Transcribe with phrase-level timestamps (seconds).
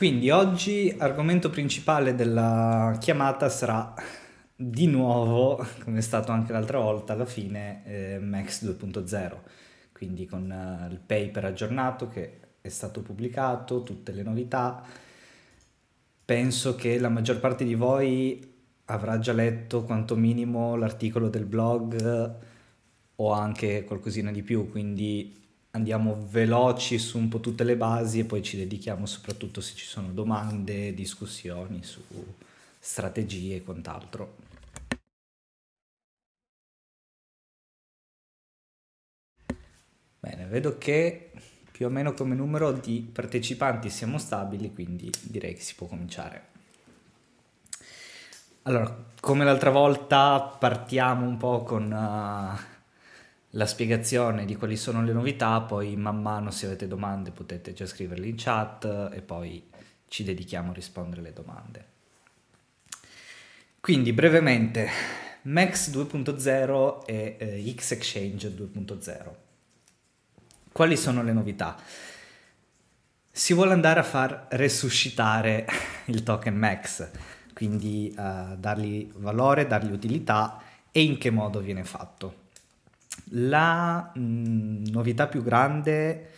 [0.00, 3.92] Quindi oggi argomento principale della chiamata sarà
[4.56, 9.36] di nuovo, come è stato anche l'altra volta, alla fine eh, Max 2.0,
[9.92, 14.82] quindi con uh, il paper aggiornato che è stato pubblicato, tutte le novità.
[16.24, 18.54] Penso che la maggior parte di voi
[18.86, 22.34] avrà già letto quanto minimo l'articolo del blog
[23.16, 25.39] o anche qualcosina di più, quindi
[25.72, 29.86] andiamo veloci su un po' tutte le basi e poi ci dedichiamo soprattutto se ci
[29.86, 32.02] sono domande, discussioni su
[32.78, 34.36] strategie e quant'altro.
[40.18, 41.30] Bene, vedo che
[41.70, 46.48] più o meno come numero di partecipanti siamo stabili, quindi direi che si può cominciare.
[48.64, 52.69] Allora, come l'altra volta partiamo un po' con uh,
[53.54, 57.86] la spiegazione di quali sono le novità, poi man mano se avete domande potete già
[57.86, 59.68] scriverle in chat e poi
[60.08, 61.84] ci dedichiamo a rispondere alle domande.
[63.80, 64.88] Quindi brevemente,
[65.42, 69.34] Max 2.0 e eh, X-Exchange 2.0.
[70.70, 71.76] Quali sono le novità?
[73.32, 75.66] Si vuole andare a far resuscitare
[76.06, 77.08] il token Max,
[77.54, 80.60] quindi uh, dargli valore, dargli utilità
[80.92, 82.39] e in che modo viene fatto.
[83.30, 86.28] La mh, mm, novità più grande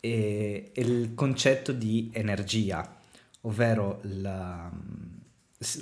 [0.00, 2.98] è, è, il concetto di energia,
[3.42, 4.70] ovvero la,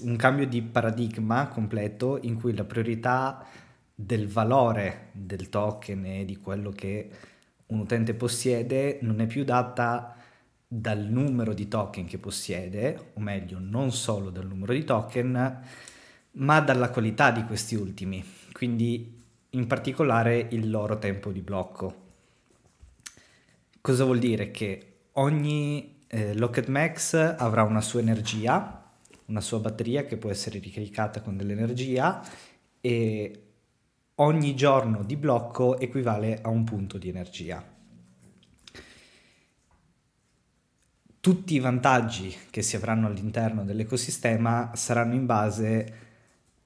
[0.03, 3.47] un cambio di paradigma completo in cui la priorità
[3.95, 7.11] del valore del token e di quello che
[7.67, 10.15] un utente possiede non è più data
[10.67, 15.61] dal numero di token che possiede, o meglio, non solo dal numero di token,
[16.33, 18.25] ma dalla qualità di questi ultimi.
[18.53, 19.18] Quindi
[19.59, 22.07] in particolare il loro tempo di blocco.
[23.81, 24.51] Cosa vuol dire?
[24.51, 28.89] Che ogni eh, Locket Max avrà una sua energia,
[29.27, 32.23] una sua batteria che può essere ricaricata con dell'energia
[32.81, 33.43] e
[34.17, 37.77] ogni giorno di blocco equivale a un punto di energia.
[41.21, 45.97] Tutti i vantaggi che si avranno all'interno dell'ecosistema saranno in base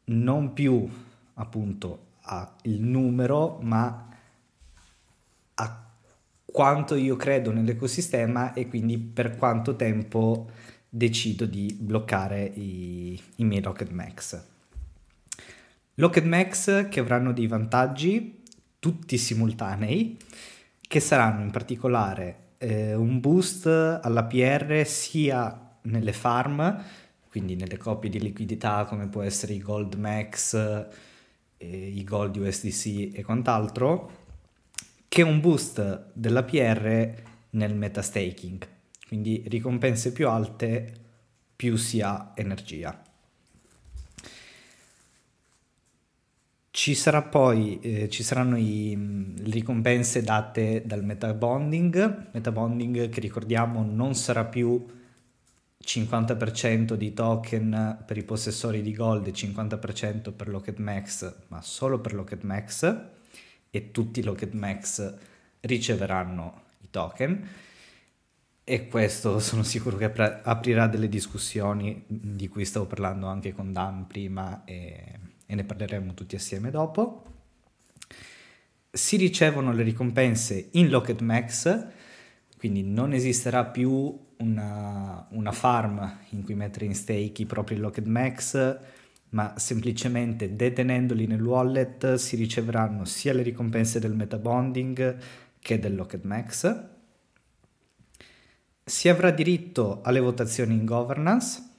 [0.05, 0.87] non più
[1.35, 4.09] appunto al numero, ma
[5.55, 5.85] a
[6.45, 10.51] quanto io credo nell'ecosistema e quindi per quanto tempo
[10.89, 14.45] decido di bloccare i, i miei Rocket Max.
[15.95, 18.43] Rocket Max che avranno dei vantaggi
[18.79, 20.17] tutti simultanei,
[20.81, 26.85] che saranno in particolare eh, un boost alla PR sia nelle farm,
[27.31, 30.87] quindi nelle copie di liquidità come può essere i Gold Max,
[31.65, 34.21] i gold USDC e quant'altro,
[35.09, 37.13] che un boost della PR
[37.51, 38.67] nel metastaking,
[39.07, 40.93] quindi ricompense più alte
[41.55, 43.03] più si ha energia.
[46.71, 54.15] Ci sarà poi, eh, ci saranno le ricompense date dal metabonding, metabonding che ricordiamo non
[54.15, 54.85] sarà più
[55.85, 62.01] 50% di token per i possessori di gold e 50% per Locket Max, ma solo
[62.01, 63.01] per Locket Max
[63.71, 65.15] e tutti i Locket Max
[65.61, 67.49] riceveranno i token
[68.65, 74.07] e questo sono sicuro che aprirà delle discussioni di cui stavo parlando anche con Dan
[74.07, 77.25] prima e, e ne parleremo tutti assieme dopo.
[78.91, 81.87] Si ricevono le ricompense in Locket Max,
[82.59, 88.07] quindi non esisterà più una, una farm in cui mettere in stake i propri Locket
[88.07, 88.79] Max,
[89.31, 95.17] ma semplicemente detenendoli nel wallet si riceveranno sia le ricompense del metabonding
[95.59, 96.89] che del Locket Max.
[98.85, 101.71] Si avrà diritto alle votazioni in governance,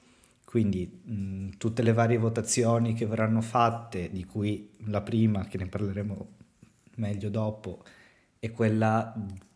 [0.44, 5.66] quindi mh, tutte le varie votazioni che verranno fatte, di cui la prima, che ne
[5.66, 6.28] parleremo
[6.96, 7.82] meglio dopo,
[8.38, 9.14] è quella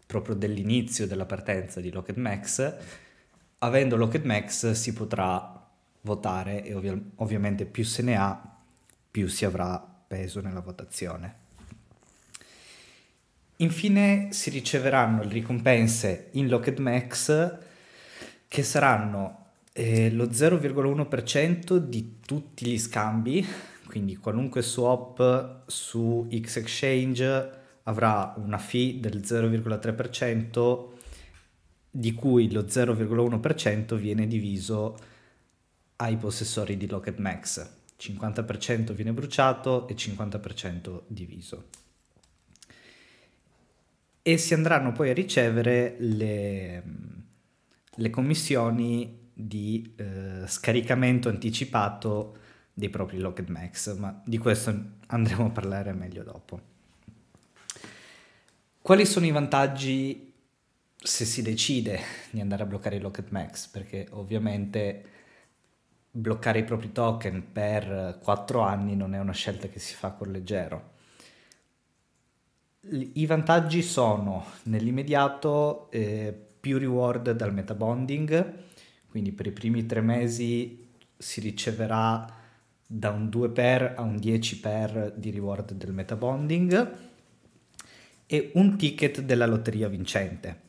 [0.08, 2.74] proprio dell'inizio della partenza di Locket Max,
[3.58, 5.68] avendo Locket Max si potrà
[6.00, 8.56] votare e ovvi- ovviamente più se ne ha,
[9.10, 11.34] più si avrà peso nella votazione.
[13.56, 17.58] Infine si riceveranno le ricompense in Locket Max
[18.48, 23.46] che saranno eh, lo 0,1% di tutti gli scambi,
[23.86, 27.57] quindi qualunque swap su X Exchange
[27.88, 30.96] avrà una fee del 0,3%
[31.90, 34.96] di cui lo 0,1% viene diviso
[35.96, 37.76] ai possessori di Locket Max.
[37.98, 41.64] 50% viene bruciato e 50% diviso.
[44.22, 46.82] E si andranno poi a ricevere le,
[47.90, 52.36] le commissioni di eh, scaricamento anticipato
[52.74, 54.74] dei propri Locked Max, ma di questo
[55.06, 56.76] andremo a parlare meglio dopo.
[58.88, 60.32] Quali sono i vantaggi
[60.96, 62.00] se si decide
[62.30, 63.66] di andare a bloccare i Locked Max?
[63.66, 65.04] Perché ovviamente
[66.10, 70.30] bloccare i propri token per 4 anni non è una scelta che si fa con
[70.30, 70.92] leggero.
[73.12, 78.54] I vantaggi sono nell'immediato eh, più reward dal metabonding,
[79.10, 82.26] quindi per i primi tre mesi si riceverà
[82.86, 87.07] da un 2 per a un 10 per di reward del metabonding
[88.30, 90.66] e un ticket della lotteria vincente.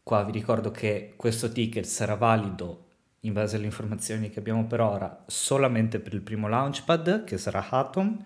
[0.00, 2.84] Qua vi ricordo che questo ticket sarà valido
[3.22, 7.68] in base alle informazioni che abbiamo per ora solamente per il primo launchpad che sarà
[7.68, 8.24] Atom.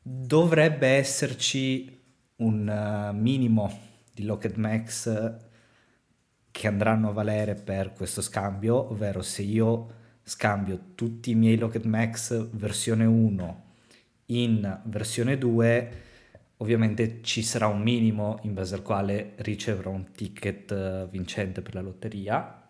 [0.00, 2.00] Dovrebbe esserci
[2.36, 3.80] un uh, minimo
[4.14, 5.34] di Locked Max
[6.52, 9.90] che andranno a valere per questo scambio, ovvero se io
[10.22, 13.64] scambio tutti i miei Locket Max versione 1
[14.26, 16.04] in versione 2,
[16.58, 21.74] ovviamente ci sarà un minimo in base al quale riceverò un ticket eh, vincente per
[21.74, 22.68] la lotteria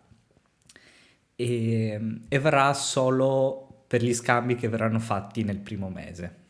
[1.35, 6.45] e, e varrà solo per gli scambi che verranno fatti nel primo mese.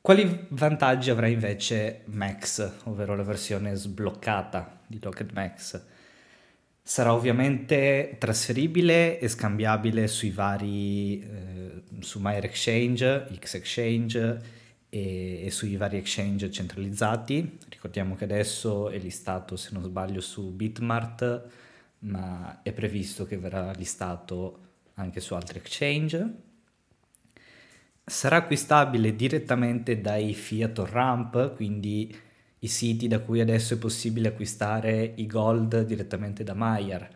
[0.00, 5.82] Quali vantaggi avrà invece Max, ovvero la versione sbloccata di Locket Max?
[6.80, 14.58] Sarà ovviamente trasferibile e scambiabile sui vari, eh, su Myer Exchange, X Exchange
[14.90, 17.58] e, e, sui vari exchange centralizzati.
[17.68, 21.48] Ricordiamo che adesso è listato, se non sbaglio, su Bitmart,
[22.00, 24.58] ma è previsto che verrà listato
[24.94, 26.48] anche su altri exchange.
[28.04, 32.14] Sarà acquistabile direttamente dai Fiat Ramp, quindi
[32.62, 37.08] i siti da cui adesso è possibile acquistare i gold direttamente da Maier,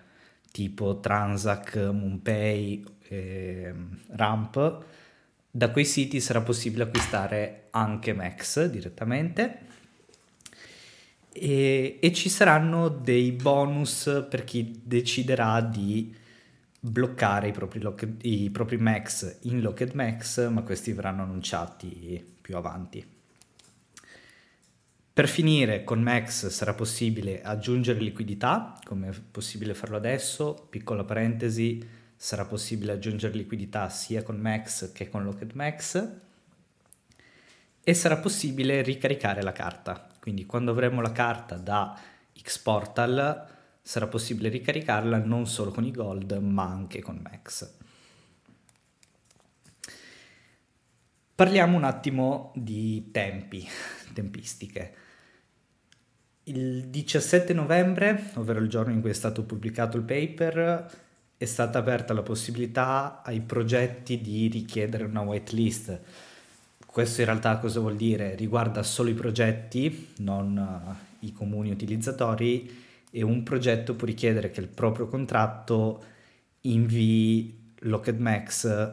[0.50, 3.74] tipo Transac, MoonPay, eh,
[4.10, 4.84] Ramp,
[5.56, 9.58] da quei siti sarà possibile acquistare anche Max direttamente
[11.30, 16.12] e, e ci saranno dei bonus per chi deciderà di
[16.80, 22.56] bloccare i propri, lock, i propri Max in Locked Max, ma questi verranno annunciati più
[22.56, 23.06] avanti.
[25.12, 30.66] Per finire, con Max sarà possibile aggiungere liquidità, come è possibile farlo adesso.
[30.68, 36.08] Piccola parentesi, sarà possibile aggiungere liquidità sia con Max che con Locked Max.
[37.82, 40.08] E sarà possibile ricaricare la carta.
[40.20, 42.00] Quindi quando avremo la carta da
[42.32, 43.46] Xportal
[43.82, 47.74] sarà possibile ricaricarla non solo con i gold ma anche con Max.
[51.34, 53.68] Parliamo un attimo di tempi,
[54.14, 54.94] tempistiche.
[56.44, 61.03] Il 17 novembre, ovvero il giorno in cui è stato pubblicato il paper,
[61.36, 66.00] è stata aperta la possibilità ai progetti di richiedere una whitelist.
[66.86, 68.34] Questo in realtà cosa vuol dire?
[68.34, 74.60] Riguarda solo i progetti, non uh, i comuni utilizzatori, e un progetto può richiedere che
[74.60, 76.04] il proprio contratto
[76.62, 78.92] invii Locked Max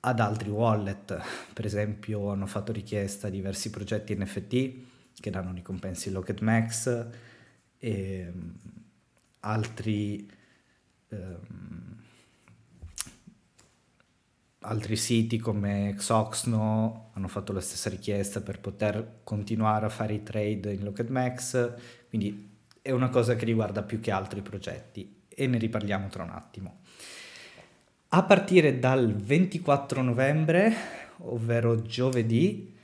[0.00, 1.18] ad altri wallet.
[1.52, 4.88] Per esempio hanno fatto richiesta diversi progetti NFT
[5.20, 7.06] che danno ricompense Locket Max
[7.78, 8.52] e um,
[9.40, 10.28] altri,
[14.60, 20.22] altri siti come Xoxno hanno fatto la stessa richiesta per poter continuare a fare i
[20.22, 21.74] trade in Locket Max,
[22.08, 22.48] quindi
[22.82, 26.80] è una cosa che riguarda più che altri progetti e ne riparliamo tra un attimo.
[28.08, 30.74] A partire dal 24 novembre,
[31.18, 32.76] ovvero giovedì,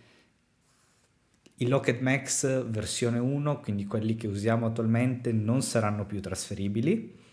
[1.57, 7.25] i Locket Max versione 1, quindi quelli che usiamo attualmente, non saranno più trasferibili,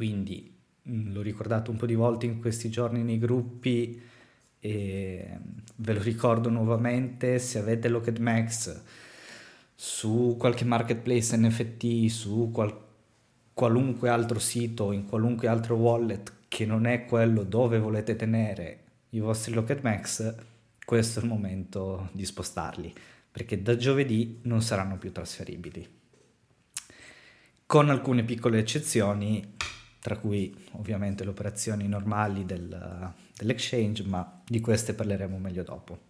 [0.00, 0.50] quindi
[0.88, 4.00] mm, l'ho ricordato un po' di volte in questi giorni nei gruppi
[4.58, 5.38] e
[5.76, 8.80] ve lo ricordo nuovamente, se avete Locket Max
[9.74, 12.74] su qualche marketplace NFT, su qual-
[13.52, 19.20] qualunque altro sito, in qualunque altro wallet che non è quello dove volete tenere i
[19.20, 20.34] vostri Locket Max,
[20.82, 22.90] questo è il momento di spostarli
[23.30, 25.86] perché da giovedì non saranno più trasferibili.
[27.66, 29.58] Con alcune piccole eccezioni,
[30.00, 36.08] tra cui ovviamente le operazioni normali del, dell'exchange, ma di queste parleremo meglio dopo.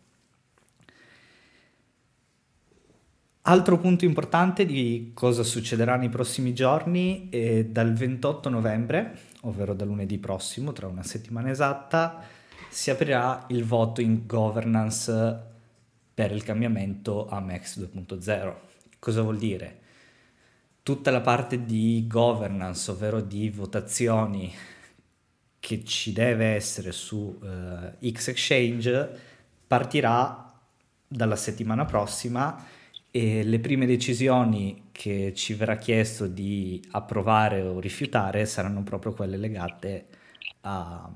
[3.42, 9.84] Altro punto importante di cosa succederà nei prossimi giorni è dal 28 novembre, ovvero da
[9.84, 12.22] lunedì prossimo, tra una settimana esatta,
[12.68, 15.48] si aprirà il voto in governance
[16.14, 18.54] per il cambiamento a Max 2.0.
[18.98, 19.79] Cosa vuol dire?
[20.82, 24.52] Tutta la parte di governance, ovvero di votazioni
[25.58, 29.20] che ci deve essere su uh, X Exchange,
[29.66, 30.52] partirà
[31.06, 32.66] dalla settimana prossima
[33.10, 39.36] e le prime decisioni che ci verrà chiesto di approvare o rifiutare saranno proprio quelle
[39.36, 40.06] legate
[40.62, 41.10] a,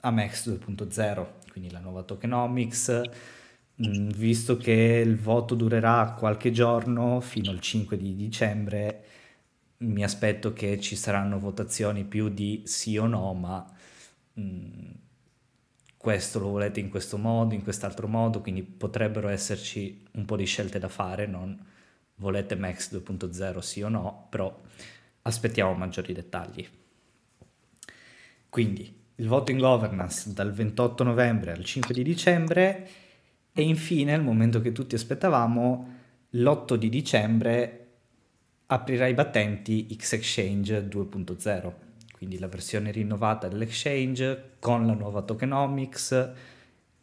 [0.00, 3.00] a Max 2.0, quindi la nuova tokenomics,
[3.76, 9.04] visto che il voto durerà qualche giorno fino al 5 di dicembre,
[9.78, 13.66] mi aspetto che ci saranno votazioni più di sì o no, ma
[14.34, 14.90] mh, mm,
[15.96, 20.44] questo lo volete in questo modo, in quest'altro modo, quindi potrebbero esserci un po' di
[20.44, 21.58] scelte da fare, non
[22.16, 24.60] volete Max 2.0 sì o no, però
[25.22, 26.68] aspettiamo maggiori dettagli.
[28.48, 32.88] Quindi il voto in governance dal 28 novembre al 5 di dicembre
[33.54, 37.78] e infine, il momento che tutti aspettavamo, l'8 di dicembre
[38.66, 41.72] aprirà i battenti X Exchange 2.0,
[42.14, 46.30] quindi la versione rinnovata dell'exchange con la nuova tokenomics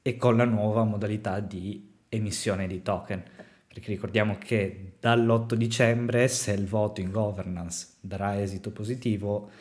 [0.01, 3.23] e con la nuova modalità di emissione di token.
[3.67, 9.51] Perché ricordiamo che dall'8 dicembre, se il voto in governance darà esito positivo,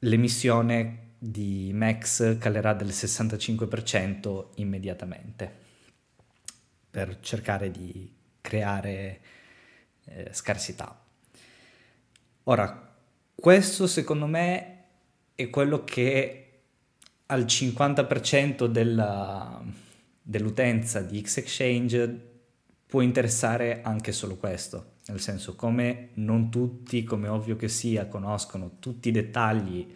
[0.00, 5.65] l'emissione di Max calerà del 65% immediatamente
[6.96, 8.10] per cercare di
[8.40, 9.20] creare
[10.06, 10.98] eh, scarsità.
[12.44, 12.96] Ora,
[13.34, 14.84] questo secondo me
[15.34, 16.60] è quello che
[17.26, 19.62] al 50% della,
[20.22, 22.20] dell'utenza di X-Exchange
[22.86, 28.76] può interessare anche solo questo, nel senso come non tutti, come ovvio che sia, conoscono
[28.78, 29.94] tutti i dettagli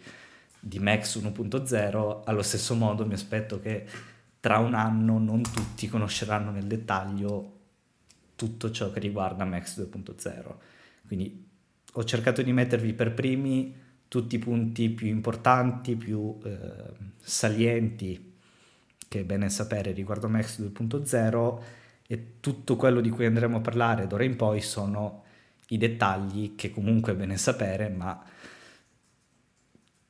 [0.59, 3.87] di Max 1.0, allo stesso modo mi aspetto che
[4.41, 7.59] tra un anno non tutti conosceranno nel dettaglio
[8.35, 10.55] tutto ciò che riguarda Max 2.0.
[11.07, 11.47] Quindi
[11.93, 13.73] ho cercato di mettervi per primi
[14.07, 16.59] tutti i punti più importanti, più eh,
[17.19, 18.33] salienti
[19.07, 21.61] che è bene sapere riguardo Max 2.0
[22.07, 25.23] e tutto quello di cui andremo a parlare d'ora in poi sono
[25.67, 28.21] i dettagli che comunque è bene sapere, ma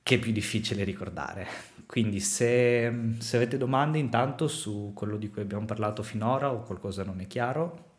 [0.04, 1.48] che è più difficile ricordare.
[1.86, 7.04] Quindi se, se avete domande intanto su quello di cui abbiamo parlato finora o qualcosa
[7.04, 7.90] non è chiaro,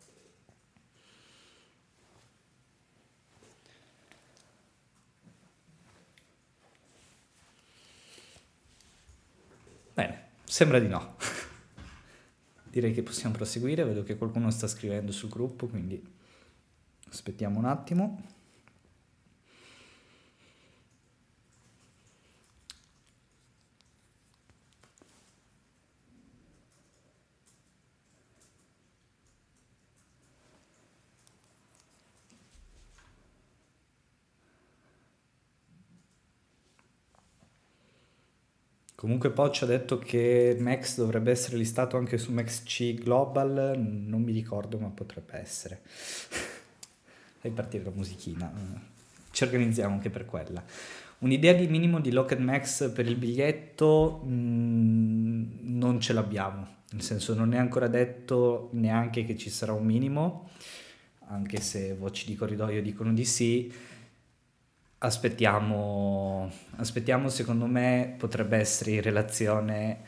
[9.93, 11.15] Bene, sembra di no.
[12.69, 16.01] Direi che possiamo proseguire, vedo che qualcuno sta scrivendo sul gruppo, quindi
[17.09, 18.42] aspettiamo un attimo.
[39.03, 44.31] Comunque Poch ha detto che Max dovrebbe essere listato anche su MaxC Global, non mi
[44.31, 45.81] ricordo ma potrebbe essere.
[47.39, 48.49] Fai partire la musichina,
[49.29, 50.63] ci organizziamo anche per quella.
[51.17, 57.01] Un'idea di minimo di Locked Max per il biglietto mh, mm, non ce l'abbiamo, nel
[57.01, 60.49] senso non è ancora detto neanche che ci sarà un minimo,
[61.27, 63.69] anche se voci di corridoio dicono di sì
[65.03, 70.01] aspettiamo, aspettiamo, secondo me potrebbe essere in relazione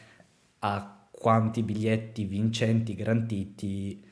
[0.60, 4.04] a quanti biglietti vincenti garantiti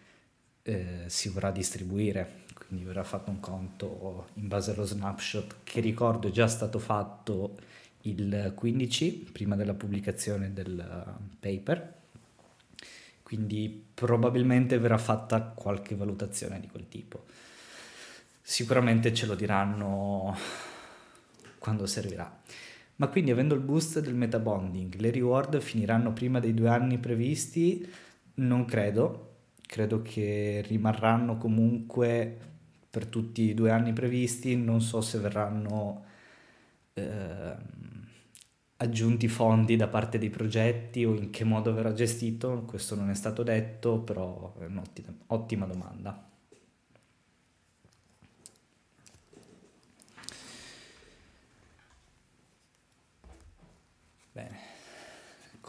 [0.62, 2.42] eh, si vorrà distribuire.
[2.54, 7.58] Quindi verrà fatto un conto in base allo snapshot che ricordo è già stato fatto
[8.02, 10.84] il 15 prima della pubblicazione del
[11.40, 11.94] paper.
[13.24, 17.26] Quindi probabilmente verrà fatta qualche valutazione di quel tipo.
[18.42, 20.36] Sicuramente ce lo diranno
[21.64, 22.42] quando servirà.
[22.98, 27.90] Ma quindi avendo il boost del metabonding, le reward finiranno prima dei due anni previsti?
[28.36, 32.38] Non credo, credo che rimarranno comunque
[32.90, 36.04] per tutti i due anni previsti, non so se verranno
[36.96, 37.56] eh,
[38.76, 43.16] aggiunti fondi da parte dei progetti o in che modo verrà gestito, questo non è
[43.16, 46.33] stato detto, però è un'ottima domanda.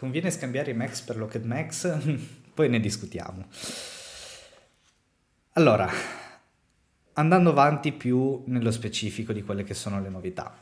[0.04, 1.88] Conviene scambiare i Max per Locked Max?
[2.52, 3.46] Poi ne discutiamo.
[5.52, 5.90] Allora,
[7.14, 10.54] andando avanti più nello specifico di quelle che sono le novità.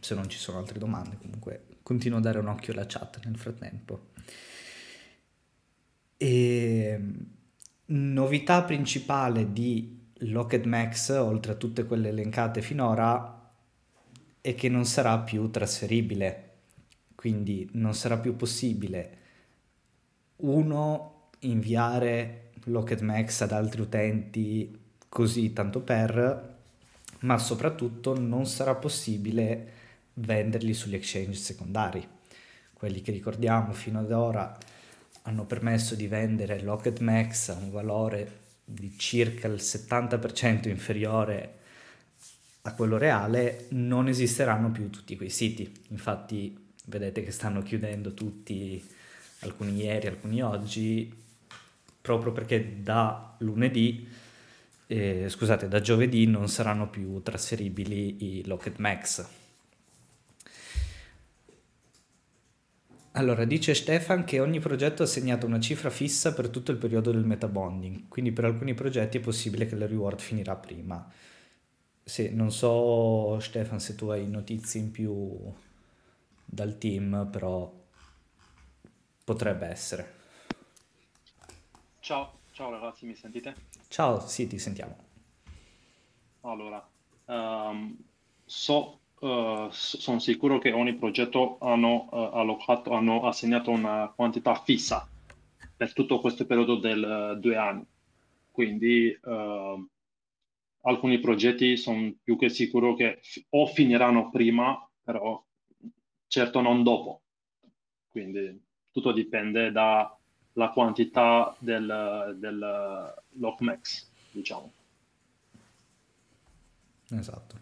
[0.00, 3.38] Se non ci sono altre domande, comunque continuo a dare un occhio alla chat nel
[3.38, 4.08] frattempo.
[6.18, 7.00] E
[7.86, 13.50] novità principale di Locked Max, oltre a tutte quelle elencate finora,
[14.42, 16.50] è che non sarà più trasferibile,
[17.22, 19.18] quindi non sarà più possibile
[20.38, 24.76] uno inviare Locked Max ad altri utenti
[25.08, 26.56] così tanto per,
[27.20, 29.72] ma soprattutto non sarà possibile
[30.14, 32.04] venderli sugli exchange secondari.
[32.72, 34.58] Quelli che ricordiamo fino ad ora
[35.22, 41.58] hanno permesso di vendere Locked Max a un valore di circa il 70% inferiore
[42.62, 45.72] a quello reale, non esisteranno più tutti quei siti.
[45.90, 46.61] Infatti
[46.92, 48.82] vedete che stanno chiudendo tutti,
[49.40, 51.12] alcuni ieri, alcuni oggi,
[52.00, 54.06] proprio perché da lunedì,
[54.86, 59.26] eh, scusate, da giovedì non saranno più trasferibili i Locked Max.
[63.12, 67.10] Allora, dice Stefan che ogni progetto ha assegnato una cifra fissa per tutto il periodo
[67.10, 71.10] del metabonding, quindi per alcuni progetti è possibile che la reward finirà prima.
[72.04, 75.52] Sì, non so Stefan se tu hai notizie in più
[76.52, 77.72] dal team, però
[79.24, 80.20] potrebbe essere.
[82.00, 83.54] Ciao, ciao ragazzi, mi sentite?
[83.88, 84.94] Ciao, sì, ti sentiamo.
[86.42, 86.86] Allora,
[87.24, 87.96] um,
[88.44, 95.08] so uh, sono sicuro che ogni progetto hanno uh, allocato, hanno assegnato una quantità fissa
[95.74, 97.86] per tutto questo periodo del uh, due anni.
[98.50, 99.18] Quindi
[100.82, 105.42] alcuni progetti sono più che sicuro che f- o finiranno prima, però
[106.32, 107.20] certo non dopo.
[108.08, 108.58] Quindi
[108.90, 114.72] tutto dipende dalla quantità del, del lockmax, diciamo.
[117.10, 117.56] Esatto.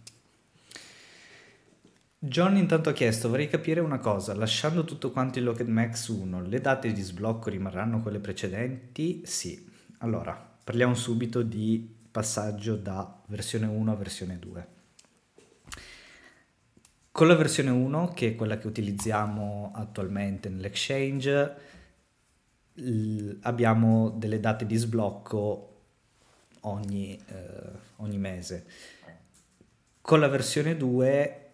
[2.17, 6.43] John intanto ha chiesto, vorrei capire una cosa, lasciando tutto quanto il Locked Max 1,
[6.43, 9.23] le date di sblocco rimarranno quelle precedenti?
[9.25, 9.69] Sì.
[9.99, 14.80] Allora, parliamo subito di passaggio da versione 1 a versione 2.
[17.13, 21.55] Con la versione 1, che è quella che utilizziamo attualmente nell'Exchange,
[22.75, 25.67] l- abbiamo delle date di sblocco
[26.61, 28.67] ogni, eh, ogni mese.
[30.01, 31.51] Con la versione 2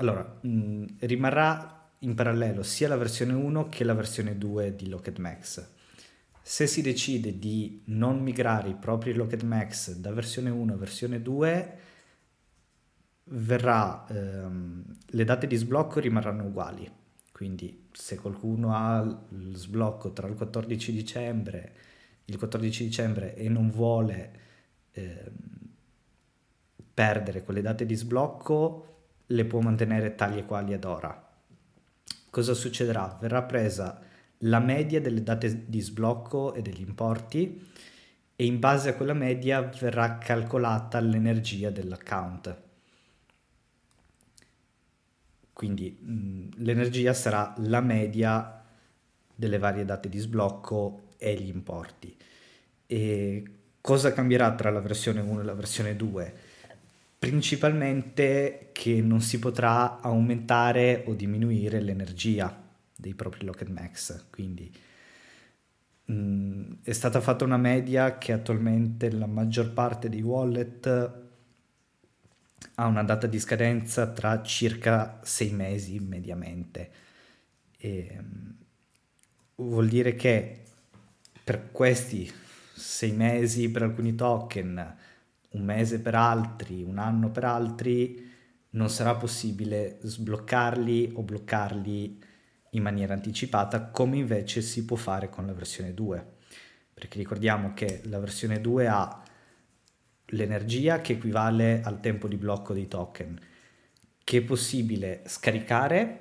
[0.00, 5.18] allora, mh, rimarrà in parallelo sia la versione 1 che la versione 2 di Locked
[5.18, 5.66] Max.
[6.42, 11.20] Se si decide di non migrare i propri Locked Max da versione 1 a versione
[11.20, 11.78] 2,
[13.30, 16.90] verrà, ehm, le date di sblocco rimarranno uguali.
[17.32, 21.72] Quindi se qualcuno ha il sblocco tra il 14 dicembre,
[22.26, 24.32] il 14 dicembre e non vuole
[24.92, 25.32] ehm,
[26.92, 28.86] perdere quelle date di sblocco,
[29.26, 31.28] le può mantenere tali e quali ad ora.
[32.30, 33.16] Cosa succederà?
[33.20, 34.00] Verrà presa
[34.44, 37.68] la media delle date di sblocco e degli importi
[38.36, 42.68] e in base a quella media verrà calcolata l'energia dell'account.
[45.60, 48.64] Quindi mh, l'energia sarà la media
[49.34, 52.16] delle varie date di sblocco e gli importi.
[52.86, 53.44] E
[53.82, 56.34] cosa cambierà tra la versione 1 e la versione 2?
[57.18, 62.58] principalmente che non si potrà aumentare o diminuire l'energia
[62.96, 64.72] dei propri Locked Max, quindi
[66.06, 71.19] mh, è stata fatta una media che attualmente la maggior parte dei wallet
[72.80, 76.90] ha una data di scadenza tra circa sei mesi mediamente.
[77.76, 78.56] E, mh,
[79.56, 80.62] vuol dire che
[81.44, 82.32] per questi
[82.74, 84.96] sei mesi per alcuni token
[85.50, 88.28] un mese per altri, un anno per altri,
[88.70, 92.22] non sarà possibile sbloccarli o bloccarli
[92.70, 96.38] in maniera anticipata come invece si può fare con la versione 2.
[96.94, 99.19] Perché ricordiamo che la versione 2 ha
[100.30, 103.38] l'energia che equivale al tempo di blocco dei token,
[104.22, 106.20] che è possibile scaricare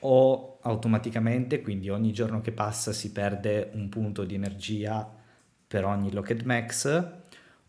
[0.00, 5.10] o automaticamente, quindi ogni giorno che passa si perde un punto di energia
[5.66, 7.22] per ogni locked max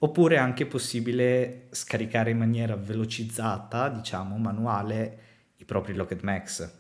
[0.06, 5.20] oppure è anche possibile scaricare in maniera velocizzata, diciamo manuale,
[5.58, 6.72] i propri Locked Max.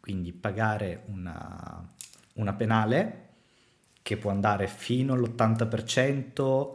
[0.00, 1.92] Quindi pagare una,
[2.34, 3.24] una penale
[4.02, 6.74] che può andare fino all'80%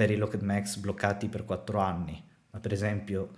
[0.00, 2.24] per i Locked Max bloccati per 4 anni.
[2.52, 3.36] Ma per esempio,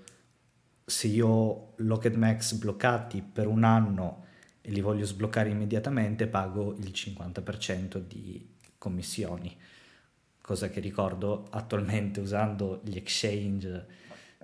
[0.84, 4.26] se io ho Locked Max bloccati per un anno
[4.60, 8.48] e li voglio sbloccare immediatamente, pago il 50% di
[8.78, 9.56] commissioni
[10.40, 13.86] cosa che ricordo attualmente usando gli exchange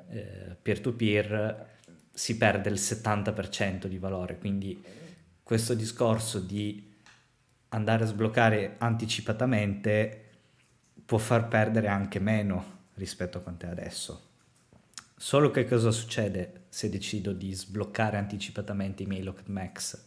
[0.09, 1.67] eh, peer-to-peer
[2.13, 4.83] si perde il 70% di valore, quindi
[5.45, 6.95] questo discorso di
[7.69, 10.25] andare a sbloccare anticipatamente
[11.09, 14.27] può far perdere anche meno rispetto a quanto è adesso.
[15.17, 20.05] Solo che cosa succede se decido di sbloccare anticipatamente i miei Locked Max?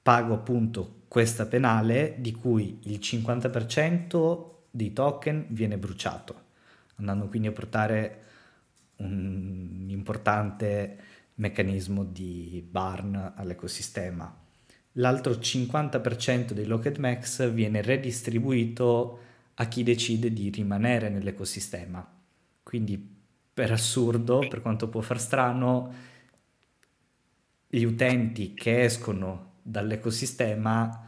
[0.00, 6.42] Pago appunto questa penale di cui il 50% dei token viene bruciato,
[6.94, 8.22] andando quindi a portare
[8.98, 11.00] un importante
[11.34, 14.45] meccanismo di burn all'ecosistema.
[14.98, 19.20] L'altro 50% dei Locked Max viene redistribuito
[19.54, 22.06] a chi decide di rimanere nell'ecosistema.
[22.62, 23.14] Quindi
[23.52, 25.92] per assurdo, per quanto può far strano,
[27.68, 31.04] gli utenti che escono dall'ecosistema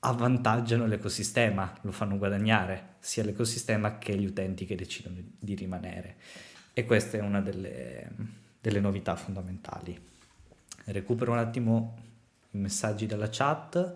[0.00, 6.16] avvantaggiano l'ecosistema, lo fanno guadagnare sia l'ecosistema che gli utenti che decidono di rimanere.
[6.72, 8.10] E questa è una delle,
[8.60, 9.98] delle novità fondamentali.
[10.84, 12.08] Recupero un attimo
[12.50, 13.94] i messaggi dalla chat.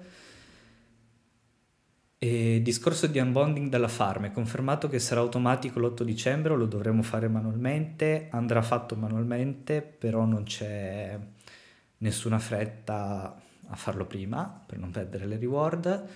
[2.19, 7.03] E discorso di unbonding dalla farm, è confermato che sarà automatico l'8 dicembre lo dovremo
[7.03, 8.29] fare manualmente?
[8.31, 11.19] Andrà fatto manualmente, però non c'è
[11.99, 16.09] nessuna fretta a farlo prima per non perdere le reward.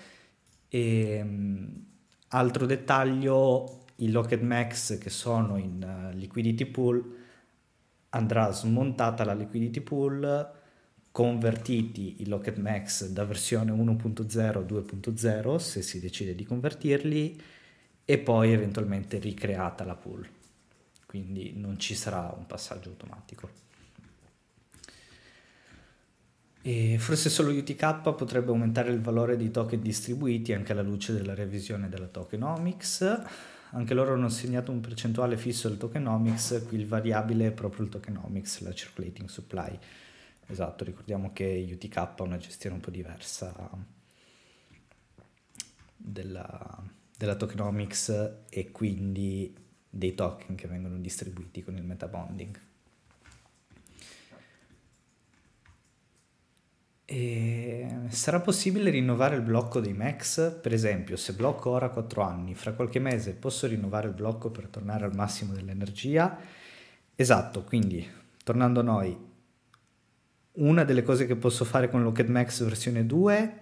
[0.68, 1.84] E um,
[2.28, 7.16] altro dettaglio, i Locked Max che sono in uh, liquidity pool
[8.10, 10.50] andrà smontata la liquidity pool
[11.10, 17.40] convertiti i Locked Max da versione 1.0 a 2.0 se si decide di convertirli
[18.04, 20.28] e poi eventualmente ricreata la pool
[21.06, 23.66] quindi non ci sarà un passaggio automatico
[26.68, 31.34] e forse solo UTK potrebbe aumentare il valore dei token distribuiti anche alla luce della
[31.34, 33.22] revisione della tokenomics.
[33.70, 37.90] Anche loro hanno assegnato un percentuale fisso al tokenomics, qui il variabile è proprio il
[37.90, 39.78] tokenomics, la circulating supply.
[40.50, 43.70] Esatto, ricordiamo che UTK ha una gestione un po' diversa
[45.94, 46.82] della,
[47.16, 49.54] della tokenomics e quindi
[49.90, 52.60] dei token che vengono distribuiti con il metabonding.
[57.04, 60.60] E sarà possibile rinnovare il blocco dei max?
[60.60, 64.68] Per esempio, se blocco ora 4 anni, fra qualche mese posso rinnovare il blocco per
[64.68, 66.38] tornare al massimo dell'energia?
[67.14, 68.06] Esatto, quindi
[68.42, 69.27] tornando a noi,
[70.58, 73.60] una delle cose che posso fare con Locked Max versione 2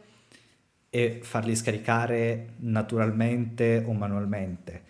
[0.88, 4.82] è farli scaricare naturalmente o manualmente,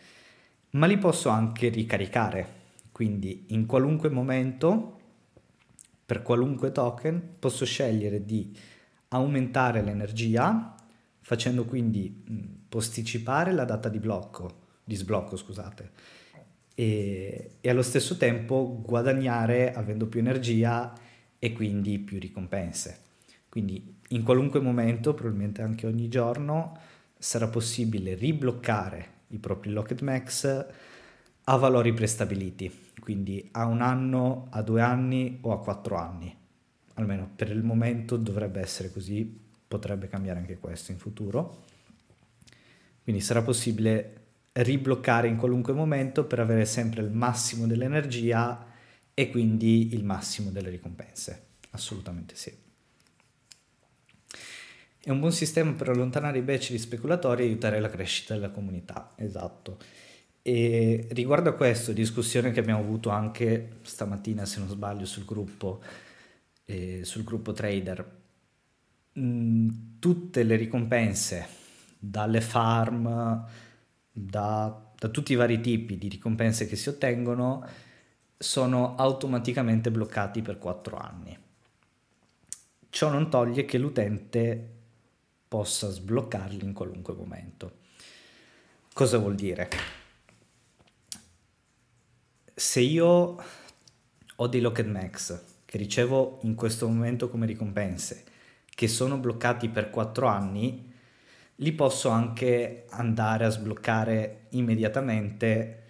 [0.70, 2.46] ma li posso anche ricaricare,
[2.92, 5.00] quindi in qualunque momento
[6.04, 8.56] per qualunque token posso scegliere di
[9.08, 10.74] aumentare l'energia
[11.20, 15.90] facendo quindi posticipare la data di blocco, di sblocco scusate,
[16.72, 20.92] e, e allo stesso tempo guadagnare avendo più energia
[21.38, 23.00] e quindi più ricompense.
[23.48, 26.78] Quindi in qualunque momento, probabilmente anche ogni giorno,
[27.18, 30.66] sarà possibile ribloccare i propri Locked Max
[31.48, 36.36] a valori prestabiliti quindi a un anno, a due anni o a quattro anni.
[36.94, 41.62] Almeno per il momento dovrebbe essere così, potrebbe cambiare anche questo in futuro.
[43.04, 48.66] Quindi sarà possibile ribloccare in qualunque momento per avere sempre il massimo dell'energia
[49.18, 51.44] e quindi il massimo delle ricompense.
[51.70, 52.52] Assolutamente sì.
[55.02, 59.10] È un buon sistema per allontanare i beceri speculatori e aiutare la crescita della comunità.
[59.16, 59.78] Esatto.
[60.42, 65.82] E riguardo a questo, discussione che abbiamo avuto anche stamattina, se non sbaglio, sul gruppo,
[66.66, 68.20] eh, sul gruppo trader,
[69.18, 71.46] mm, tutte le ricompense,
[71.98, 73.46] dalle farm,
[74.12, 77.66] da, da tutti i vari tipi di ricompense che si ottengono,
[78.36, 81.38] sono automaticamente bloccati per 4 anni.
[82.90, 84.74] Ciò non toglie che l'utente
[85.48, 87.78] possa sbloccarli in qualunque momento.
[88.92, 89.68] Cosa vuol dire?
[92.58, 93.36] se io
[94.34, 98.24] ho dei Locked Max che ricevo in questo momento come ricompense,
[98.74, 100.90] che sono bloccati per 4 anni,
[101.56, 105.82] li posso anche andare a sbloccare immediatamente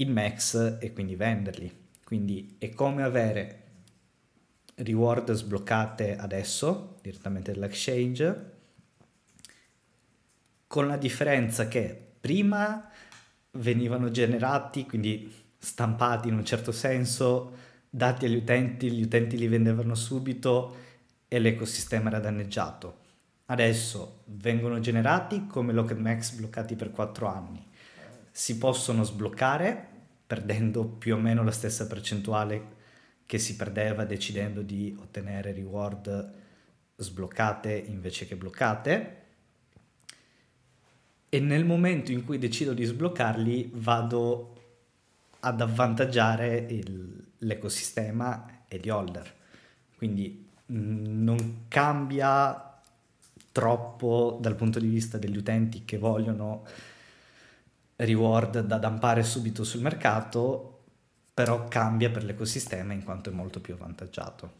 [0.00, 1.88] il max e quindi venderli.
[2.04, 3.56] Quindi è come avere
[4.76, 8.58] reward sbloccate adesso direttamente dall'exchange
[10.66, 12.88] con la differenza che prima
[13.52, 17.52] venivano generati, quindi stampati in un certo senso,
[17.90, 20.76] dati agli utenti, gli utenti li vendevano subito
[21.26, 22.98] e l'ecosistema era danneggiato.
[23.46, 27.66] Adesso vengono generati come Locked Max bloccati per 4 anni.
[28.30, 29.88] Si possono sbloccare
[30.30, 32.76] perdendo più o meno la stessa percentuale
[33.26, 36.34] che si perdeva decidendo di ottenere reward
[36.94, 39.22] sbloccate invece che bloccate
[41.28, 44.54] e nel momento in cui decido di sbloccarli vado
[45.40, 49.34] ad avvantaggiare il, l'ecosistema e gli holder.
[49.96, 52.80] Quindi mm, non cambia
[53.50, 56.64] troppo dal punto di vista degli utenti che vogliono
[58.04, 60.82] reward da dampare subito sul mercato,
[61.34, 64.58] però cambia per l'ecosistema in quanto è molto più avvantaggiato.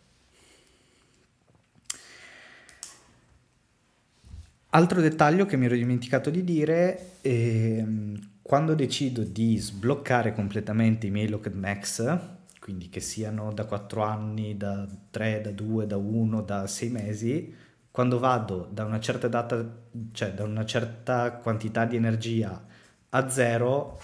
[4.72, 11.11] Altro dettaglio che mi ero dimenticato di dire, ehm, quando decido di sbloccare completamente i
[11.11, 12.18] miei Locked Max,
[12.61, 17.55] quindi che siano da 4 anni, da 3, da 2, da 1, da 6 mesi,
[17.90, 19.64] quando vado da una certa data,
[20.12, 22.68] cioè da una certa quantità di energia
[23.11, 24.01] a zero,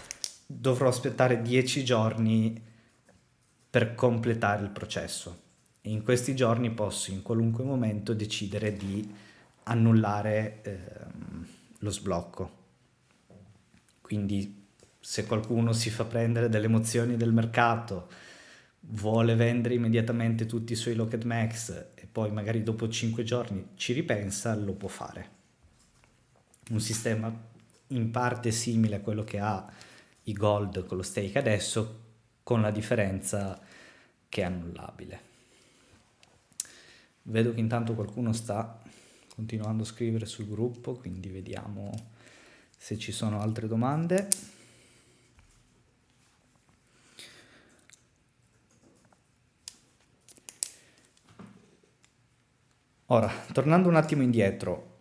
[0.46, 2.62] dovrò aspettare 10 giorni
[3.68, 5.42] per completare il processo.
[5.80, 9.08] E in questi giorni posso in qualunque momento decidere di
[9.64, 11.46] annullare ehm,
[11.78, 12.64] lo sblocco.
[14.00, 14.64] Quindi
[14.98, 18.08] se qualcuno si fa prendere delle emozioni del mercato,
[18.80, 23.92] vuole vendere immediatamente tutti i suoi Locked Max e poi magari dopo 5 giorni ci
[23.92, 25.30] ripensa, lo può fare.
[26.70, 27.32] Un sistema
[27.88, 29.66] in parte simile a quello che ha
[30.24, 32.04] i Gold con lo stake adesso,
[32.42, 33.60] con la differenza
[34.28, 35.20] che è annullabile.
[37.22, 38.82] Vedo che intanto qualcuno sta
[39.34, 41.92] continuando a scrivere sul gruppo, quindi vediamo
[42.76, 44.28] se ci sono altre domande.
[53.06, 54.95] Ora, tornando un attimo indietro,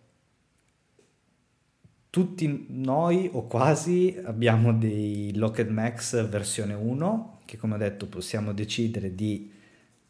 [2.16, 8.54] tutti noi o quasi abbiamo dei Locked Max versione 1 che come ho detto possiamo
[8.54, 9.52] decidere di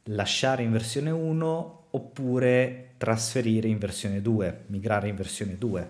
[0.05, 5.89] lasciare in versione 1 oppure trasferire in versione 2, migrare in versione 2.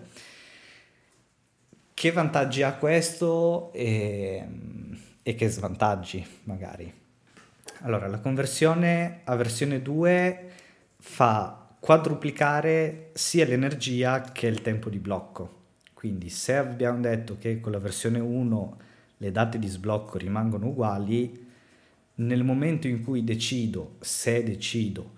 [1.93, 4.43] Che vantaggi ha questo e,
[5.21, 6.91] e che svantaggi magari?
[7.81, 10.51] Allora, la conversione a versione 2
[10.97, 15.56] fa quadruplicare sia l'energia che il tempo di blocco.
[15.97, 18.77] Quindi se abbiamo detto che con la versione 1
[19.17, 21.47] le date di sblocco rimangono uguali,
[22.17, 25.15] nel momento in cui decido, se decido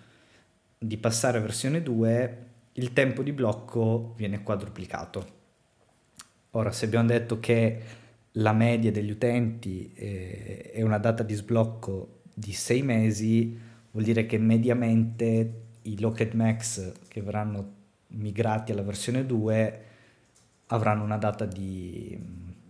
[0.78, 2.38] di passare a versione 2
[2.72, 5.28] il tempo di blocco viene quadruplicato.
[6.52, 7.82] Ora, se abbiamo detto che
[8.32, 13.60] la media degli utenti eh, è una data di sblocco di 6 mesi,
[13.92, 17.74] vuol dire che mediamente i Locked Max che verranno
[18.12, 19.88] migrati alla versione 2
[20.72, 22.18] avranno una data di,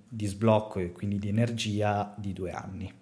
[0.08, 2.94] di sblocco e quindi di energia di due anni.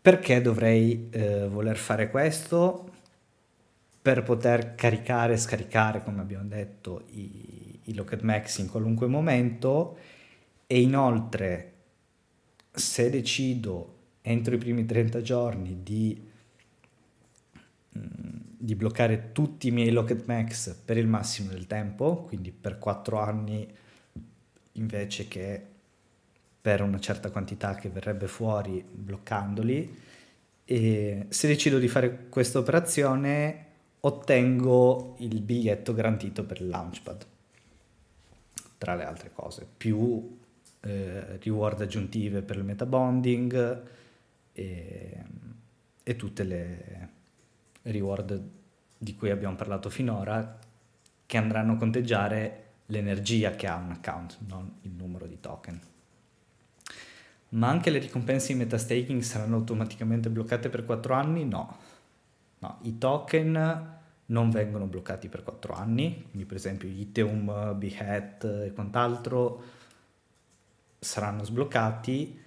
[0.00, 2.92] Perché dovrei eh, voler fare questo?
[4.00, 9.98] Per poter caricare e scaricare, come abbiamo detto, i, i Max in qualunque momento
[10.68, 11.72] e inoltre
[12.70, 16.20] se decido entro i primi 30 giorni di,
[17.98, 22.78] mm, di bloccare tutti i miei Locket Max per il massimo del tempo, quindi per
[22.78, 23.68] 4 anni
[24.72, 25.62] invece che
[26.60, 30.04] per una certa quantità che verrebbe fuori bloccandoli.
[30.64, 33.64] E se decido di fare questa operazione
[34.00, 37.26] ottengo il biglietto garantito per il launchpad
[38.78, 40.38] tra le altre cose più
[40.80, 43.82] eh, reward aggiuntive per il metabonding
[44.52, 45.24] e,
[46.02, 47.08] e tutte le
[47.86, 48.40] reward
[48.98, 50.58] di cui abbiamo parlato finora
[51.26, 55.80] che andranno a conteggiare l'energia che ha un account, non il numero di token
[57.48, 61.44] ma anche le ricompense in metastaking saranno automaticamente bloccate per 4 anni?
[61.44, 61.78] No.
[62.58, 62.78] no.
[62.82, 63.94] I token
[64.26, 69.62] non vengono bloccati per 4 anni, quindi per esempio Ethereum, Behat e quant'altro
[70.98, 72.42] saranno sbloccati.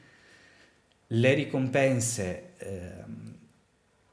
[1.08, 3.04] Le ricompense eh,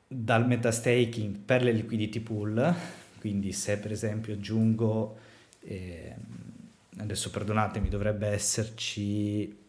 [0.07, 2.75] dal metastaking per le liquidity pool,
[3.19, 5.19] quindi se per esempio aggiungo,
[5.61, 6.15] eh,
[6.99, 9.65] adesso perdonatemi, dovrebbe esserci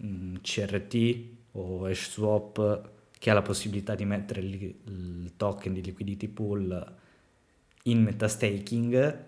[0.00, 6.26] Mm, CRT o HashSwap che ha la possibilità di mettere il, il token di liquidity
[6.28, 6.96] pool
[7.84, 9.24] in metastaking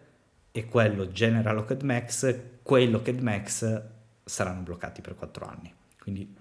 [0.50, 3.82] e quello genera locked max, quei locked max
[4.24, 5.72] saranno bloccati per 4 anni.
[6.00, 6.34] Quindi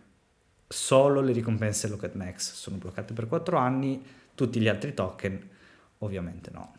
[0.73, 4.03] solo le ricompense locked max sono bloccate per 4 anni,
[4.35, 5.49] tutti gli altri token
[5.99, 6.75] ovviamente no.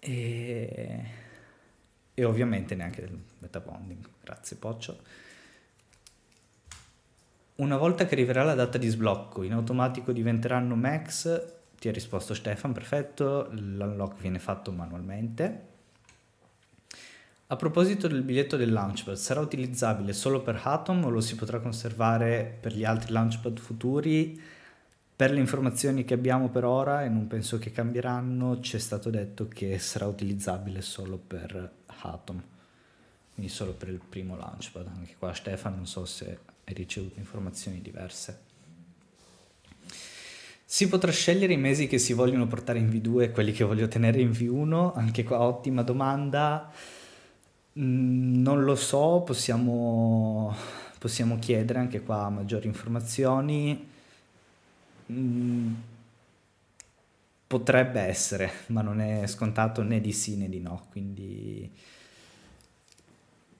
[0.00, 1.22] E
[2.14, 4.08] e ovviamente neanche del metabonding.
[4.22, 4.98] Grazie Poccio.
[7.56, 12.34] Una volta che arriverà la data di sblocco, in automatico diventeranno max ti ha risposto
[12.34, 15.72] Stefan, perfetto, l'unlock viene fatto manualmente.
[17.48, 21.60] A proposito del biglietto del Launchpad, sarà utilizzabile solo per Atom o lo si potrà
[21.60, 24.40] conservare per gli altri Launchpad futuri?
[25.14, 29.10] Per le informazioni che abbiamo per ora, e non penso che cambieranno, ci è stato
[29.10, 32.42] detto che sarà utilizzabile solo per Atom,
[33.34, 34.86] quindi solo per il primo Launchpad.
[34.96, 38.40] Anche qua Stefan non so se hai ricevuto informazioni diverse.
[40.64, 43.86] Si potrà scegliere i mesi che si vogliono portare in V2 e quelli che voglio
[43.86, 44.92] tenere in V1?
[44.96, 46.72] Anche qua ottima domanda.
[47.78, 50.54] Mm, non lo so, possiamo,
[50.98, 53.88] possiamo chiedere anche qua maggiori informazioni.
[55.12, 55.74] Mm,
[57.46, 61.70] potrebbe essere, ma non è scontato né di sì né di no, quindi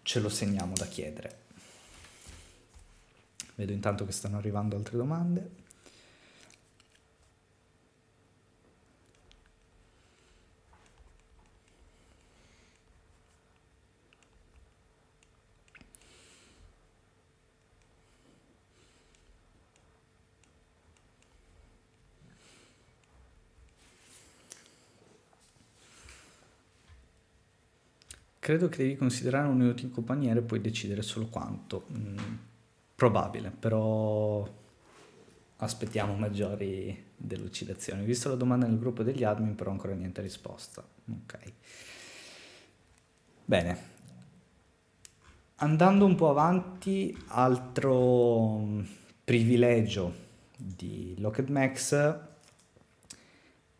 [0.02, 1.42] ce lo segniamo da chiedere.
[3.56, 5.50] Vedo intanto che stanno arrivando altre domande.
[28.44, 31.86] Credo che devi considerare un unico paniere e poi decidere solo quanto.
[31.96, 32.18] Mm,
[32.94, 34.46] probabile, però
[35.56, 38.04] aspettiamo maggiori delucidazioni.
[38.04, 40.86] Visto la domanda nel gruppo degli admin, però ancora niente risposta.
[41.22, 41.38] Ok.
[43.46, 43.78] Bene.
[45.54, 48.80] Andando un po' avanti, altro mm,
[49.24, 50.14] privilegio
[50.54, 52.18] di Locked Max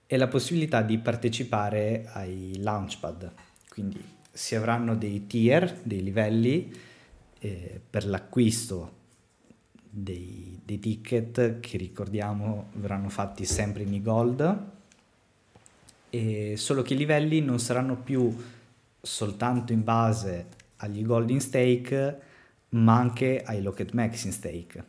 [0.07, 3.31] è la possibilità di partecipare ai Launchpad.
[3.69, 6.73] Quindi si avranno dei tier, dei livelli
[7.39, 9.03] eh, per l'acquisto
[9.89, 14.73] dei, dei, ticket che ricordiamo verranno fatti sempre in e-gold,
[16.11, 18.37] e solo che i livelli non saranno più
[19.01, 20.47] soltanto in base
[20.79, 22.21] agli gold in stake,
[22.71, 24.85] ma anche ai locket max in stake.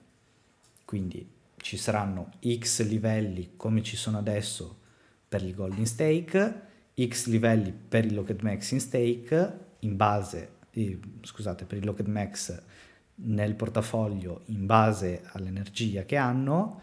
[0.86, 1.27] Quindi
[1.58, 4.79] ci saranno X livelli come ci sono adesso
[5.27, 6.62] per il gold in stake
[7.01, 10.49] X livelli per il Locked Max in stake in base,
[11.21, 12.62] scusate, per il Locked Max
[13.15, 16.81] nel portafoglio in base all'energia che hanno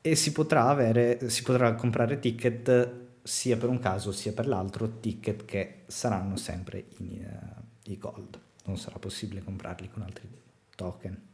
[0.00, 4.98] e si potrà avere, si potrà comprare ticket sia per un caso sia per l'altro,
[4.98, 8.38] ticket che saranno sempre in uh, gold.
[8.64, 10.28] Non sarà possibile comprarli con altri
[10.74, 11.30] token.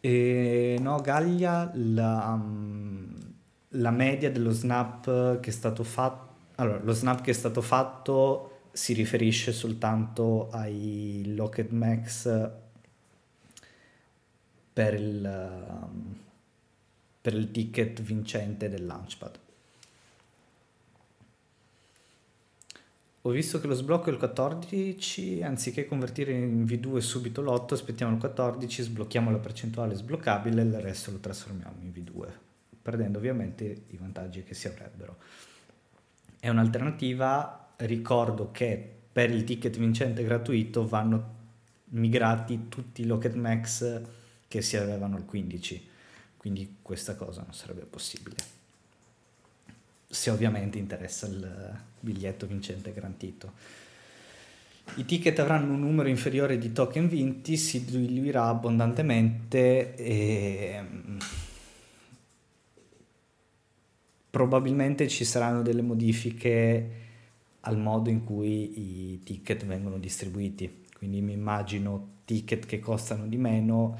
[0.00, 3.34] E no, Gallia, la, um,
[3.70, 8.60] la media dello snap che è stato fatto, allora, lo snap che è stato fatto
[8.72, 12.50] si riferisce soltanto ai Locked Max
[14.72, 16.16] per il, um,
[17.20, 19.38] per il ticket vincente del Launchpad.
[23.22, 28.12] Ho visto che lo sblocco è il 14, anziché convertire in V2 subito l'8, aspettiamo
[28.12, 32.28] il 14, sblocchiamo la percentuale sbloccabile e il resto lo trasformiamo in V2,
[32.80, 35.16] perdendo ovviamente i vantaggi che si avrebbero.
[36.38, 41.36] È un'alternativa, ricordo che per il ticket vincente gratuito vanno
[41.86, 44.00] migrati tutti i Locket Max
[44.46, 45.88] che si avevano al 15,
[46.36, 48.57] quindi questa cosa non sarebbe possibile
[50.08, 53.52] se ovviamente interessa il biglietto vincente garantito.
[54.96, 61.18] I ticket avranno un numero inferiore di token vinti, si diluirà abbondantemente e mm,
[64.30, 66.90] probabilmente ci saranno delle modifiche
[67.60, 70.86] al modo in cui i ticket vengono distribuiti.
[70.96, 73.98] Quindi mi immagino ticket che costano di meno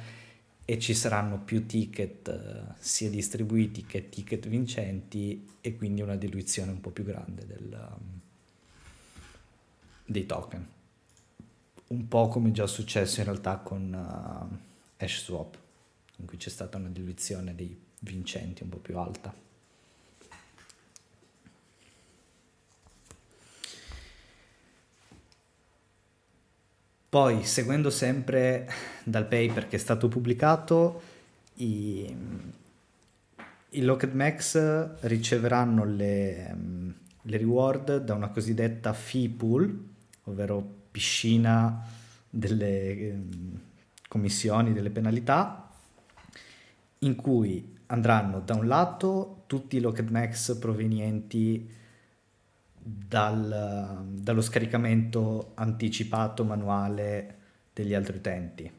[0.70, 6.72] e ci saranno più ticket eh, sia distribuiti che ticket vincenti e quindi una diluizione
[6.72, 8.20] un po' più grande del, um,
[10.04, 10.68] dei token.
[11.86, 15.56] Un po' come già successo in realtà con uh, Hash Swap,
[16.16, 19.34] in cui c'è stata una diluizione dei vincenti un po' più alta.
[27.10, 28.70] Poi, seguendo sempre
[29.02, 31.00] dal paper che è stato pubblicato,
[31.54, 32.14] i,
[33.70, 36.54] i Locked Max riceveranno le,
[37.22, 39.88] le reward da una cosiddetta fee pool,
[40.24, 41.82] ovvero piscina
[42.28, 43.22] delle
[44.06, 45.70] commissioni, delle penalità,
[46.98, 51.76] in cui andranno da un lato tutti i Locked Max provenienti
[52.88, 57.36] dal, dallo scaricamento anticipato manuale
[57.72, 58.72] degli altri utenti.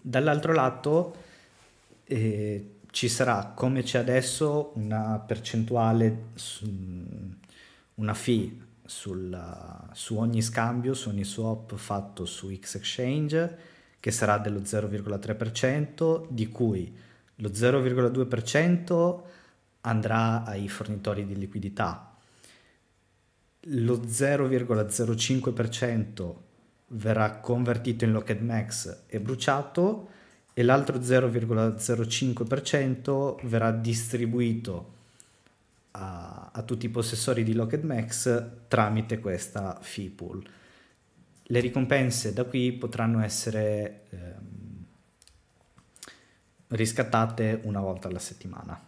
[0.00, 1.16] Dall'altro lato
[2.04, 6.70] eh, ci sarà, come c'è adesso, una percentuale, su,
[7.94, 13.58] una fee sul, su ogni scambio, su ogni swap fatto su X-Exchange,
[13.98, 16.96] che sarà dello 0,3%, di cui
[17.36, 19.20] lo 0,2%
[19.80, 22.15] andrà ai fornitori di liquidità,
[23.68, 26.34] lo 0,05%
[26.88, 30.10] verrà convertito in Locked Max e bruciato
[30.54, 34.92] e l'altro 0,05% verrà distribuito
[35.92, 40.46] a, a, tutti i possessori di Locked Max tramite questa fee pool.
[41.48, 44.84] Le ricompense da qui potranno essere ehm,
[46.68, 48.80] riscattate una volta alla settimana.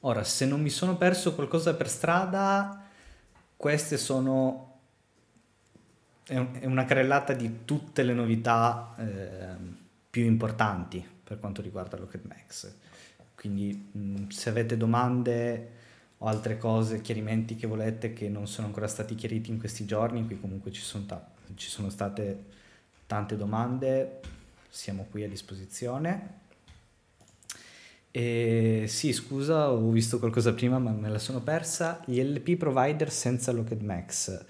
[0.00, 2.84] Ora, se non mi sono perso qualcosa per strada,
[3.56, 4.78] queste sono
[6.24, 9.56] è, una carrellata di tutte le novità eh,
[10.08, 12.72] più importanti per quanto riguarda Rocket Max.
[13.34, 15.78] Quindi mh, se avete domande
[16.18, 20.24] o altre cose, chiarimenti che volete che non sono ancora stati chiariti in questi giorni,
[20.24, 21.26] qui comunque ci sono, ta-
[21.56, 22.44] ci sono state
[23.06, 24.20] tante domande,
[24.68, 26.39] siamo qui a disposizione.
[28.12, 32.02] E sì, scusa, ho visto qualcosa prima ma me la sono persa.
[32.06, 34.44] Gli LP provider senza Locked Max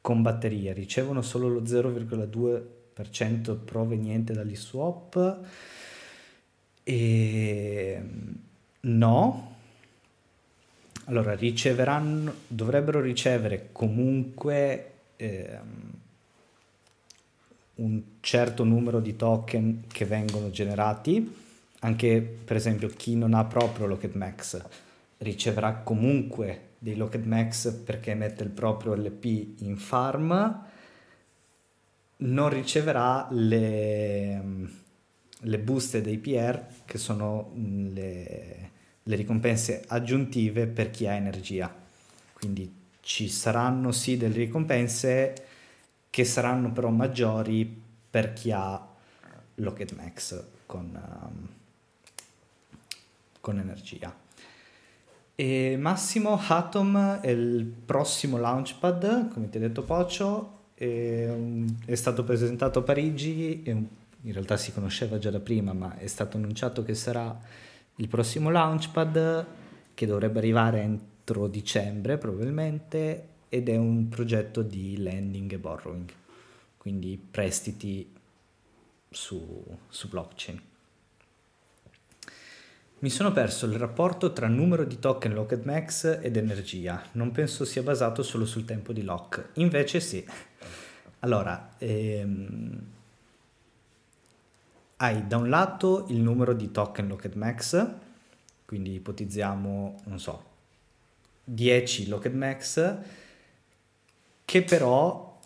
[0.00, 5.38] con batteria ricevono solo lo 0,2% proveniente dagli swap
[6.82, 8.02] e
[8.80, 9.50] no.
[11.06, 15.90] Allora, riceveranno, dovrebbero ricevere comunque ehm,
[17.74, 21.40] un certo numero di token che vengono generati
[21.84, 24.60] anche per esempio chi non ha proprio Locked Max
[25.18, 30.64] riceverà comunque dei Locked Max perché mette il proprio LP in farm,
[32.16, 34.42] non riceverà le,
[35.38, 38.70] le buste dei PR che sono le,
[39.02, 41.72] le ricompense aggiuntive per chi ha energia.
[42.32, 45.46] Quindi ci saranno sì delle ricompense
[46.10, 47.80] che saranno però maggiori
[48.10, 48.88] per chi ha
[49.56, 50.90] Locked Max con...
[50.94, 51.60] Um,
[53.42, 54.16] con energia.
[55.34, 61.28] E Massimo Atom è il prossimo launchpad, come ti ha detto Pocio, è,
[61.84, 66.36] è stato presentato a Parigi, in realtà si conosceva già da prima, ma è stato
[66.36, 67.36] annunciato che sarà
[67.96, 69.46] il prossimo launchpad
[69.94, 76.10] che dovrebbe arrivare entro dicembre probabilmente ed è un progetto di lending e borrowing,
[76.76, 78.08] quindi prestiti
[79.10, 80.70] su, su blockchain.
[83.02, 87.02] Mi sono perso il rapporto tra numero di token Locked Max ed energia.
[87.12, 89.48] Non penso sia basato solo sul tempo di lock.
[89.54, 90.24] Invece sì.
[91.18, 92.86] Allora, ehm,
[94.98, 97.86] hai da un lato il numero di token Locked Max,
[98.66, 100.44] quindi ipotizziamo, non so,
[101.42, 102.96] 10 Locked Max,
[104.44, 105.40] che però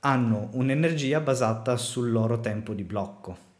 [0.00, 3.50] hanno un'energia basata sul loro tempo di blocco.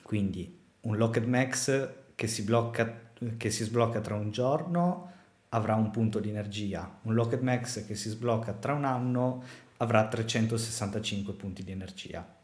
[0.00, 5.12] Quindi un Locked Max che si, blocca, che si sblocca tra un giorno
[5.50, 9.42] avrà un punto di energia, un Locked Max che si sblocca tra un anno
[9.78, 12.38] avrà 365 punti di energia.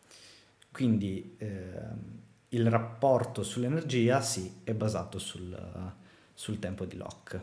[0.73, 1.81] Quindi eh,
[2.51, 5.95] il rapporto sull'energia sì è basato sul,
[6.35, 7.41] sul tempo di lock.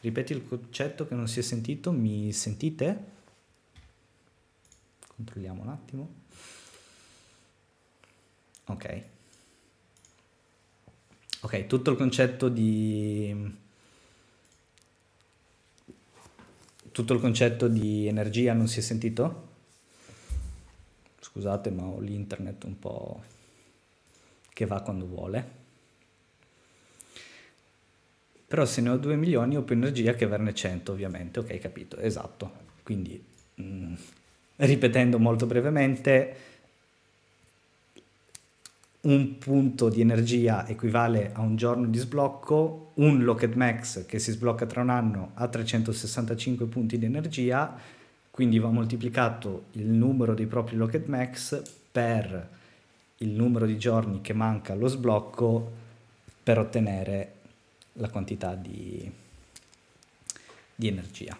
[0.00, 3.10] Ripeti il concetto che non si è sentito, mi sentite?
[5.14, 6.14] Controlliamo un attimo.
[8.66, 9.04] Ok.
[11.42, 13.60] Ok, tutto il concetto di...
[16.92, 19.50] Tutto il concetto di energia non si è sentito?
[21.18, 23.22] Scusate, ma ho l'internet un po'
[24.52, 25.60] che va quando vuole.
[28.46, 31.40] Però se ne ho 2 milioni ho più energia che averne 100, ovviamente.
[31.40, 32.52] Ok, capito, esatto.
[32.84, 33.20] Quindi,
[33.54, 33.94] mh, mm,
[34.56, 36.51] ripetendo molto brevemente,
[39.02, 44.30] un punto di energia equivale a un giorno di sblocco, un Locked Max che si
[44.30, 47.76] sblocca tra un anno ha 365 punti di energia,
[48.30, 52.48] quindi va moltiplicato il numero dei propri Locked Max per
[53.18, 55.72] il numero di giorni che manca allo sblocco
[56.42, 57.32] per ottenere
[57.94, 59.10] la quantità di,
[60.74, 61.36] di energia.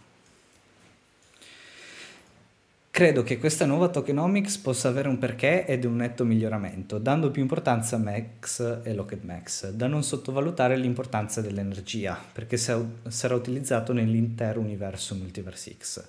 [2.95, 7.41] Credo che questa nuova tokenomics possa avere un perché ed un netto miglioramento, dando più
[7.41, 14.61] importanza a Max e Locket Max, da non sottovalutare l'importanza dell'energia, perché sarà utilizzato nell'intero
[14.61, 16.05] universo Multiverse X.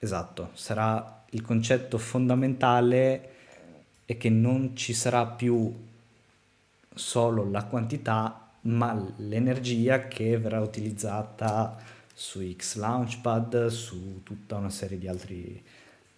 [0.00, 3.30] Esatto, sarà il concetto fondamentale
[4.04, 5.72] e che non ci sarà più
[6.92, 11.78] solo la quantità, ma l'energia che verrà utilizzata
[12.12, 15.62] su X Launchpad, su tutta una serie di altri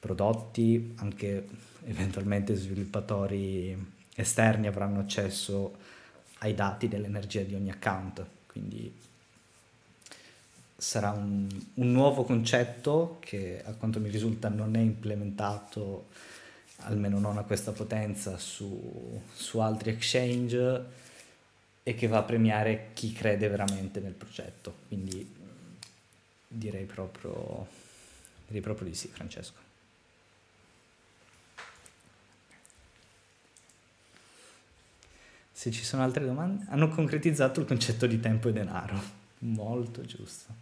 [0.00, 1.46] prodotti, anche
[1.84, 3.76] eventualmente sviluppatori
[4.16, 5.76] esterni avranno accesso
[6.38, 8.92] ai dati dell'energia di ogni account, quindi
[10.76, 16.08] sarà un, un nuovo concetto che a quanto mi risulta non è implementato,
[16.78, 20.98] almeno non a questa potenza, su, su altri exchange
[21.82, 24.74] e che va a premiare chi crede veramente nel progetto.
[24.88, 25.36] Quindi
[26.48, 27.66] direi proprio,
[28.46, 29.69] direi proprio di sì, Francesco.
[35.60, 38.98] Se ci sono altre domande, hanno concretizzato il concetto di tempo e denaro.
[39.40, 40.54] Molto giusto.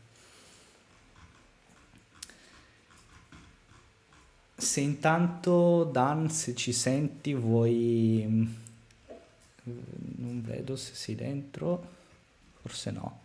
[4.57, 8.24] Se intanto Dan, se ci senti, vuoi...
[9.62, 11.90] Non vedo se sei dentro,
[12.61, 13.20] forse no.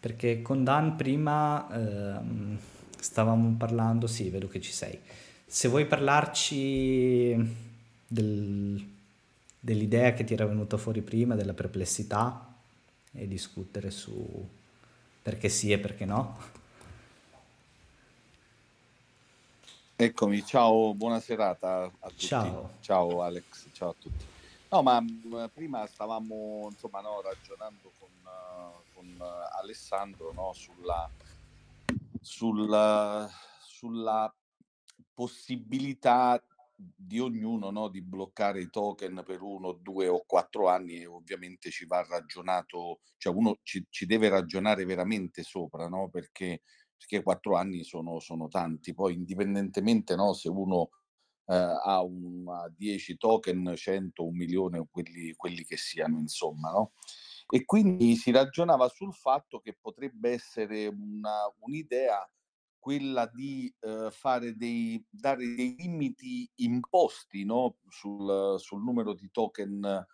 [0.00, 2.58] Perché con Dan prima ehm,
[2.98, 4.98] stavamo parlando, sì, vedo che ci sei.
[5.46, 7.36] Se vuoi parlarci
[8.08, 8.90] del,
[9.64, 12.52] dell'idea che ti era venuta fuori prima, della perplessità
[13.12, 14.48] e discutere su
[15.22, 16.36] perché sì e perché no.
[19.94, 22.26] Eccomi, ciao, buona serata a tutti.
[22.26, 22.70] Ciao.
[22.80, 24.24] Ciao Alex, ciao a tutti.
[24.70, 25.00] No, ma
[25.54, 31.08] prima stavamo insomma no, ragionando con, uh, con uh, Alessandro no, sulla,
[32.20, 34.34] sulla, sulla
[35.14, 36.42] possibilità
[36.96, 41.70] di ognuno no, di bloccare i token per uno, due o quattro anni e ovviamente
[41.70, 46.08] ci va ragionato, cioè uno ci, ci deve ragionare veramente sopra, no?
[46.10, 46.62] perché,
[46.96, 50.90] perché quattro anni sono, sono tanti, poi indipendentemente no, se uno
[51.46, 52.44] eh, ha un,
[52.76, 56.92] 10 token, 100, un milione, quelli, quelli che siano, insomma, no?
[57.48, 62.26] E quindi si ragionava sul fatto che potrebbe essere una, un'idea
[62.82, 67.76] quella di eh, fare dei, dare dei limiti imposti no?
[67.88, 70.04] sul, sul, numero di token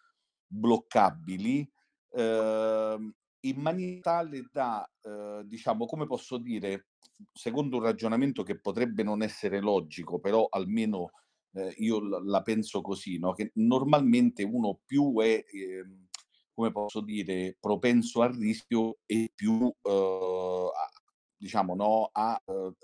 [0.47, 1.67] bloccabili
[2.11, 6.89] eh, in maniera tale da, eh, diciamo, come posso dire,
[7.33, 11.13] secondo un ragionamento che potrebbe non essere logico, però almeno
[11.53, 13.33] eh, io la penso così, no?
[13.33, 16.09] che normalmente uno più è, ehm,
[16.53, 20.38] come posso dire, propenso al rischio e più eh,
[21.39, 22.75] diciamo, no, a uh,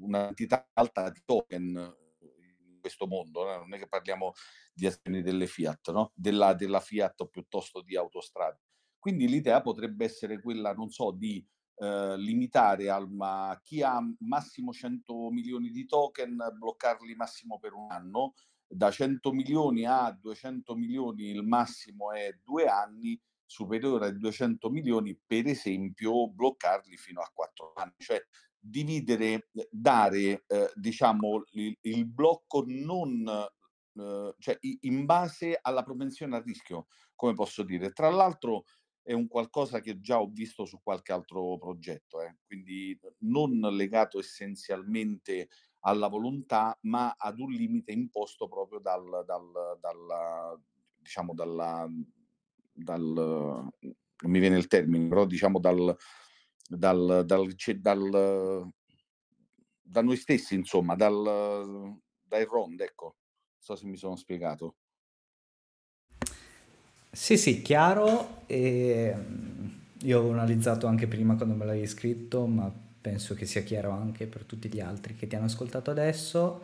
[0.00, 3.58] un'entità alta di token in questo mondo, no?
[3.58, 4.32] non è che parliamo
[4.74, 6.10] di azioni delle Fiat, no?
[6.14, 8.60] della, della Fiat piuttosto di autostrade.
[8.98, 11.44] Quindi l'idea potrebbe essere quella, non so, di
[11.76, 17.90] eh, limitare al, ma chi ha massimo 100 milioni di token, bloccarli massimo per un
[17.90, 18.34] anno,
[18.66, 23.20] da 100 milioni a 200 milioni il massimo è due anni,
[23.52, 28.18] superiore ai 200 milioni, per esempio, bloccarli fino a 4 anni, cioè
[28.58, 33.28] dividere, dare eh, diciamo il, il, blocco non
[33.94, 37.92] eh, cioè in base alla propensione al rischio, come posso dire.
[37.92, 38.64] Tra l'altro
[39.02, 44.18] è un qualcosa che già ho visto su qualche altro progetto, eh, quindi non legato
[44.18, 45.48] essenzialmente
[45.80, 50.58] alla volontà, ma ad un limite imposto proprio dal, dal, dalla,
[50.96, 51.86] diciamo dalla,
[52.72, 55.96] dal, non mi viene il termine, però diciamo dal,
[56.68, 58.72] dal, dal, dal
[59.92, 63.04] da noi stessi, insomma, dal, dai ROND, ecco.
[63.04, 64.76] Non so se mi sono spiegato.
[67.10, 68.44] Sì, sì, chiaro.
[68.46, 69.14] E
[69.98, 74.26] io ho analizzato anche prima quando me l'avevi scritto, ma penso che sia chiaro anche
[74.26, 76.62] per tutti gli altri che ti hanno ascoltato adesso.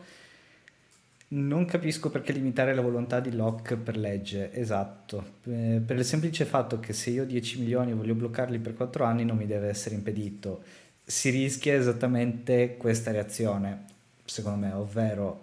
[1.31, 6.43] Non capisco perché limitare la volontà di Locke per legge, esatto, eh, per il semplice
[6.43, 9.45] fatto che se io ho 10 milioni e voglio bloccarli per 4 anni non mi
[9.45, 10.63] deve essere impedito.
[11.03, 13.85] Si rischia esattamente questa reazione,
[14.25, 15.41] secondo me, ovvero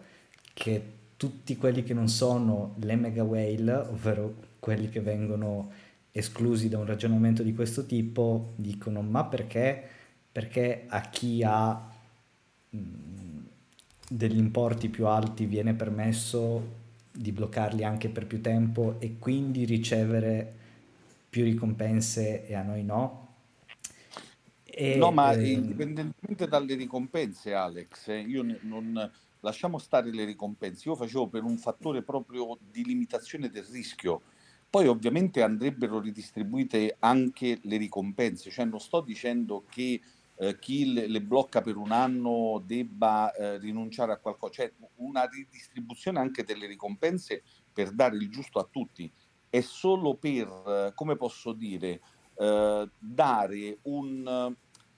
[0.55, 0.83] che
[1.17, 5.71] tutti quelli che non sono le mega whale, ovvero quelli che vengono
[6.11, 9.83] esclusi da un ragionamento di questo tipo, dicono ma perché?
[10.33, 11.81] Perché a chi ha...
[12.71, 12.79] Mh,
[14.09, 20.55] degli importi più alti viene permesso di bloccarli anche per più tempo e quindi ricevere
[21.29, 23.25] più ricompense e a noi no?
[24.65, 30.89] E, no, ma eh, indipendentemente dalle ricompense, Alex, eh, io non, lasciamo stare le ricompense.
[30.89, 34.21] Io facevo per un fattore proprio di limitazione del rischio.
[34.69, 40.01] Poi ovviamente andrebbero ridistribuite anche le ricompense, cioè non sto dicendo che
[40.39, 45.25] eh, chi le, le, blocca per un anno debba eh, rinunciare a qualcosa, cioè una
[45.25, 49.11] ridistribuzione anche delle ricompense per dare il giusto a tutti,
[49.49, 52.01] è solo per, eh, come posso dire,
[52.35, 54.55] eh, dare un,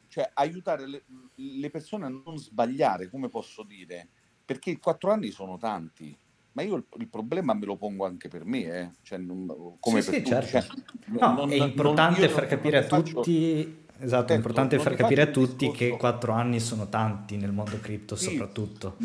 [0.09, 4.09] cioè aiutare le, le, persone a non sbagliare, come posso dire,
[4.45, 6.17] perché i quattro anni sono tanti.
[6.53, 8.91] Ma io il, il problema me lo pongo anche per me, eh.
[9.03, 10.47] cioè, non, come sì, per sì, tutti.
[10.47, 10.75] Certo.
[10.75, 15.23] Cioè, no, non, è importante non, far capire a tutti Esatto, è importante far capire
[15.23, 18.97] a tutti che quattro anni sono tanti nel mondo cripto sì, soprattutto.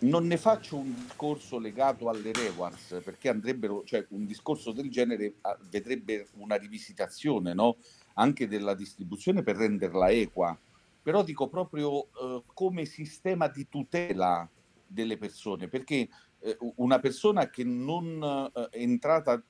[0.00, 5.34] Non ne faccio un discorso legato alle rewards, perché andrebbero, cioè un discorso del genere
[5.42, 7.76] ah, vedrebbe una rivisitazione no?
[8.14, 10.56] anche della distribuzione per renderla equa.
[11.02, 14.48] Però dico proprio eh, come sistema di tutela
[14.86, 16.08] delle persone, perché
[16.38, 19.42] eh, una persona che non eh, è entrata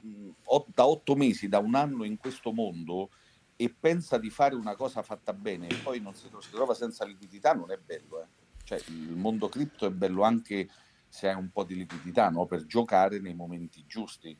[0.00, 0.28] mh,
[0.74, 3.08] da otto mesi, da un anno in questo mondo,
[3.56, 7.52] e pensa di fare una cosa fatta bene e poi non si, trova senza liquidità,
[7.52, 8.22] non è bello.
[8.22, 8.26] Eh.
[8.64, 10.68] Cioè, il mondo cripto è bello anche
[11.08, 12.46] se hai un po' di liquidità no?
[12.46, 14.36] per giocare nei momenti giusti.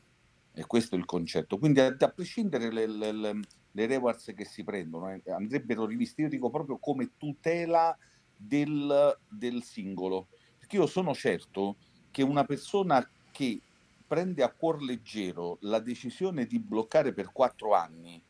[0.57, 1.57] E questo è il concetto.
[1.57, 3.39] Quindi, a, a prescindere le, le, le,
[3.71, 7.97] le, rewards che si prendono, eh, andrebbero rivisti, io dico proprio come tutela
[8.37, 10.27] del, del singolo.
[10.57, 11.77] Perché io sono certo
[12.09, 13.61] che una persona che
[14.07, 18.21] prende a cuor leggero la decisione di bloccare per quattro anni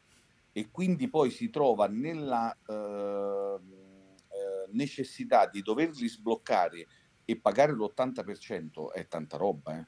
[0.57, 6.87] e quindi poi si trova nella eh, eh, necessità di doverli sbloccare
[7.25, 9.87] e pagare l'80% è tanta roba, eh?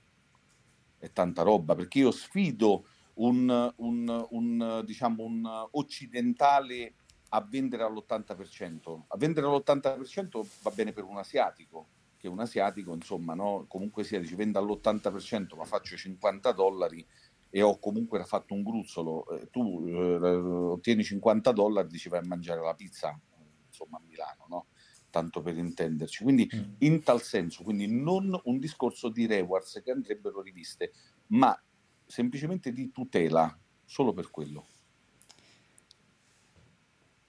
[0.98, 6.96] è tanta roba, perché io sfido un, un, un, diciamo, un occidentale
[7.30, 9.04] a vendere all'80%.
[9.08, 11.88] A vendere all'80% va bene per un asiatico,
[12.18, 13.64] che un asiatico, insomma, no?
[13.70, 17.08] comunque sia, ci vende all'80%, ma faccio 50 dollari
[17.50, 22.28] e ho comunque fatto un gruzzolo, eh, tu eh, ottieni 50 dollari, dici vai a
[22.28, 23.20] mangiare la pizza,
[23.66, 24.66] insomma a Milano, no?
[25.10, 26.24] Tanto per intenderci.
[26.24, 26.74] Quindi mm.
[26.80, 30.92] in tal senso, quindi non un discorso di rewards che andrebbero riviste,
[31.28, 31.60] ma
[32.06, 34.66] semplicemente di tutela, solo per quello.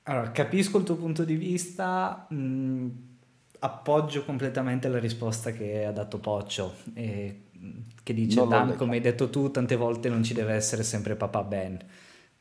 [0.04, 2.88] Allora, capisco il tuo punto di vista, mh, mm,
[3.60, 6.76] appoggio completamente la risposta che ha dato Poccio.
[6.94, 7.47] E
[8.02, 11.44] che dice Dan, come hai detto tu, tante volte non ci deve essere sempre papà
[11.44, 11.78] Ben.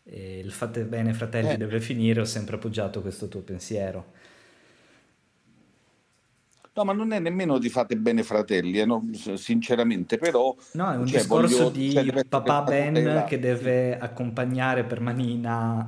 [0.04, 1.58] E il fate bene fratelli eh.
[1.58, 4.14] deve finire, ho sempre appoggiato questo tuo pensiero.
[6.74, 9.04] No, ma non è nemmeno di fate bene fratelli, eh, no,
[9.34, 10.56] sinceramente, però...
[10.74, 13.24] No, è un cioè, discorso voglio, di cioè, papà Ben tutela.
[13.24, 15.88] che deve accompagnare per manina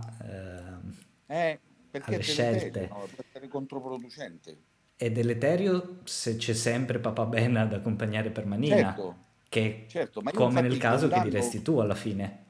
[1.28, 1.60] eh, eh,
[1.92, 2.88] perché alle scelte.
[2.90, 4.58] No, può essere controproducente.
[5.00, 10.60] È deleterio se c'è sempre papà Ben ad accompagnare per manina, certo, che certo, come
[10.60, 11.24] nel caso condanno...
[11.24, 12.48] che diresti tu alla fine.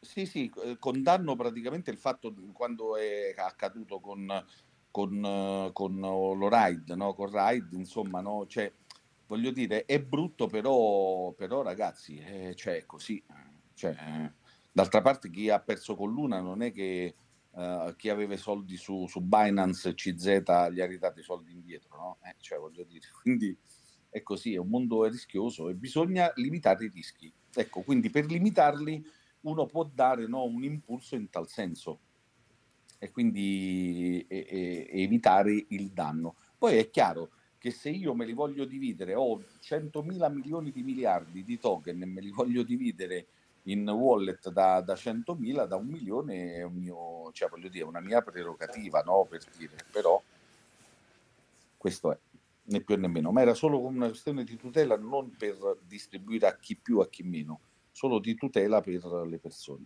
[0.00, 4.26] Sì, sì, condanno praticamente il fatto quando è accaduto con,
[4.90, 7.12] con, con l'Oride, no?
[7.12, 8.46] con Ride, insomma, no?
[8.46, 8.72] cioè,
[9.26, 13.22] voglio dire, è brutto, però, però ragazzi, eh, cioè, è così.
[13.74, 13.94] Cioè,
[14.72, 17.14] d'altra parte chi ha perso con Luna non è che
[17.54, 21.96] uh, chi aveva i soldi su, su, Binance CZ gli ha ridato i soldi indietro,
[21.96, 22.18] no?
[22.22, 23.56] Eh, cioè, voglio dire, quindi
[24.08, 27.32] è così, è un mondo rischioso e bisogna limitare i rischi.
[27.52, 29.04] Ecco, quindi per limitarli
[29.40, 32.00] uno può dare no, un impulso in tal senso
[32.98, 36.36] e quindi e, e, evitare il danno.
[36.56, 40.82] Poi è chiaro che se io me li voglio dividere, ho 100 mila milioni di
[40.82, 43.26] miliardi di token e me li voglio dividere
[43.64, 48.00] in wallet da, da 100.000, da un milione è un mio, cioè voglio dire, una
[48.00, 49.26] mia prerogativa, no?
[49.28, 50.20] Per dire, però
[51.76, 52.18] questo è,
[52.64, 56.56] né più né meno, ma era solo una questione di tutela non per distribuire a
[56.56, 57.60] chi più, a chi meno,
[57.90, 59.84] solo di tutela per le persone.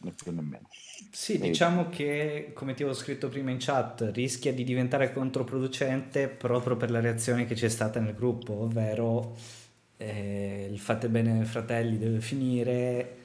[0.00, 0.68] Né più né meno.
[1.10, 1.38] Sì, e...
[1.38, 6.92] diciamo che, come ti avevo scritto prima in chat, rischia di diventare controproducente proprio per
[6.92, 9.34] la reazione che c'è stata nel gruppo, ovvero
[9.98, 13.16] eh, il fate bene fratelli deve finire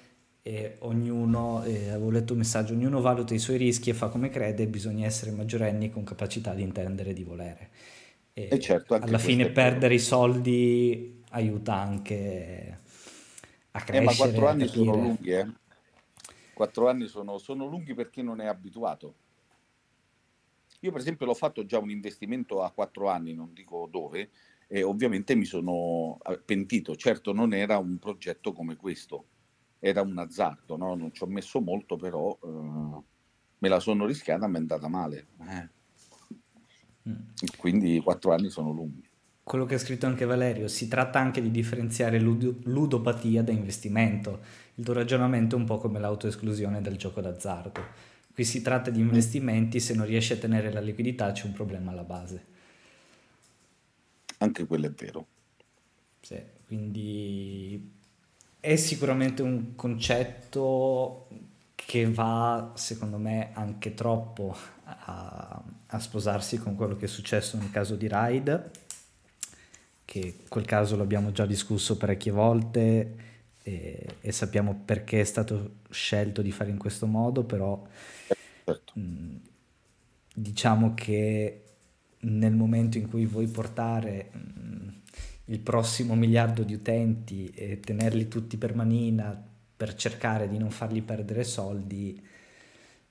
[0.41, 4.29] e ognuno, eh, avevo letto un messaggio, ognuno valuta i suoi rischi e fa come
[4.29, 7.69] crede, bisogna essere maggiorenni con capacità di intendere e di volere.
[8.33, 12.79] E, e certo, alla fine perdere i soldi aiuta anche
[13.71, 13.97] a crescere.
[13.99, 15.47] Eh, ma quattro anni sono lunghi, eh?
[16.53, 19.15] Quattro anni sono, sono lunghi perché non è abituato.
[20.81, 24.29] Io per esempio l'ho fatto già un investimento a quattro anni, non dico dove,
[24.73, 26.95] e ovviamente mi sono pentito.
[26.95, 29.25] Certo non era un progetto come questo,
[29.77, 30.95] era un azzardo, no?
[30.95, 33.03] non ci ho messo molto, però eh,
[33.59, 35.27] me la sono rischiata, mi è andata male.
[35.47, 35.69] Eh.
[37.07, 37.15] Mm.
[37.55, 39.07] Quindi quattro anni sono lunghi.
[39.43, 44.39] Quello che ha scritto anche Valerio, si tratta anche di differenziare lud- ludopatia da investimento.
[44.73, 47.79] Il tuo ragionamento è un po' come l'autoesclusione del gioco d'azzardo.
[48.33, 51.91] Qui si tratta di investimenti, se non riesci a tenere la liquidità c'è un problema
[51.91, 52.52] alla base.
[54.43, 55.25] Anche quello è vero.
[56.21, 57.91] Sì, quindi
[58.59, 61.27] è sicuramente un concetto
[61.75, 67.71] che va, secondo me, anche troppo a, a sposarsi con quello che è successo nel
[67.71, 68.71] caso di Ride,
[70.05, 73.15] che quel caso l'abbiamo già discusso parecchie volte
[73.63, 77.81] e, e sappiamo perché è stato scelto di fare in questo modo, però
[78.65, 78.93] certo.
[78.93, 79.35] mh,
[80.33, 81.62] diciamo che
[82.23, 85.01] nel momento in cui vuoi portare mh,
[85.45, 91.01] il prossimo miliardo di utenti e tenerli tutti per manina per cercare di non fargli
[91.01, 92.25] perdere soldi,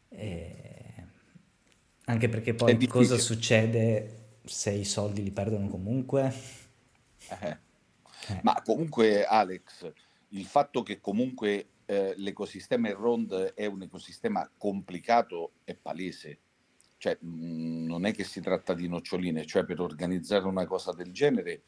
[0.08, 1.04] eh,
[2.04, 6.32] anche perché poi cosa succede se i soldi li perdono comunque?
[7.28, 7.56] Eh.
[8.28, 8.40] Eh.
[8.42, 9.92] Ma comunque Alex,
[10.28, 16.38] il fatto che comunque eh, l'ecosistema Enrond è un ecosistema complicato è palese.
[17.02, 20.92] Cioè, mh, mm, non è che si tratta di noccioline, cioè per organizzare una cosa
[20.92, 21.62] del genere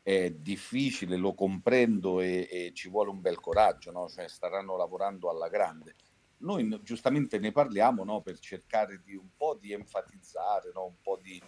[0.00, 4.08] è difficile, lo comprendo e, e ci vuole un bel coraggio, no?
[4.08, 5.96] cioè, staranno lavorando alla grande.
[6.38, 8.20] Noi giustamente ne parliamo no?
[8.20, 10.84] per cercare di un po' di enfatizzare, no?
[10.84, 11.42] un po' di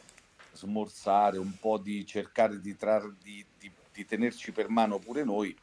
[0.51, 5.57] smorzare, un po' di cercare di, trar- di, di, di tenerci per mano pure noi,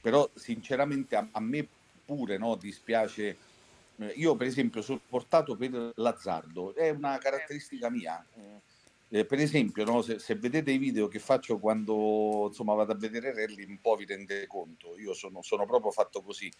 [0.00, 1.68] però sinceramente a, a me
[2.04, 3.50] pure dispiace.
[4.02, 8.24] Eh, io per esempio sono portato per l'azzardo, è una caratteristica mia.
[8.34, 12.92] Eh, eh, per esempio, no, se, se, vedete i video che faccio quando insomma, vado
[12.92, 14.98] a vedere rally, un po' vi rendete conto.
[14.98, 16.50] Io sono, sono proprio fatto così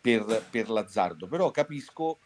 [0.00, 2.18] per, per, l'azzardo, però capisco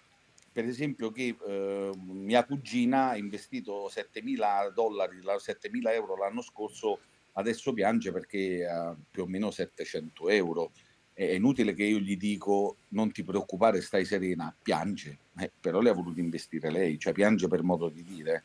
[0.52, 7.00] per esempio che eh, mia cugina ha investito 7.000 dollari, 7.000 euro l'anno scorso,
[7.32, 10.72] adesso piange perché ha più o meno 700 euro.
[11.14, 15.90] È inutile che io gli dico non ti preoccupare, stai serena, piange, eh, però le
[15.90, 18.44] ha voluto investire lei, cioè piange per modo di dire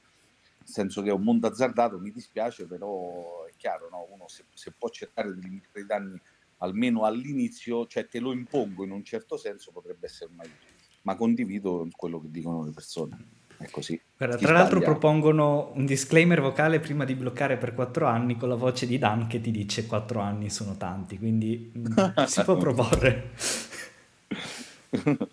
[0.69, 4.07] senso che è un mondo azzardato, mi dispiace, però è chiaro, no?
[4.11, 6.21] uno se, se, può cercare di limitare i danni
[6.57, 10.65] almeno all'inizio, cioè te lo impongo in un certo senso, potrebbe essere un aiuto,
[11.03, 13.38] ma condivido quello che dicono le persone.
[13.59, 13.99] È così.
[14.15, 18.55] Guarda, tra l'altro propongono un disclaimer vocale prima di bloccare per 4 anni con la
[18.55, 23.31] voce di Dan che ti dice 4 anni sono tanti, quindi mm, si può proporre.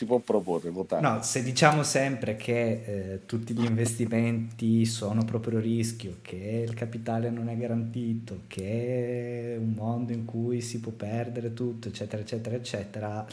[0.00, 1.02] si può proporre, votare.
[1.02, 7.30] No, se diciamo sempre che eh, tutti gli investimenti sono proprio rischio, che il capitale
[7.30, 12.56] non è garantito, che è un mondo in cui si può perdere tutto, eccetera, eccetera,
[12.56, 13.26] eccetera,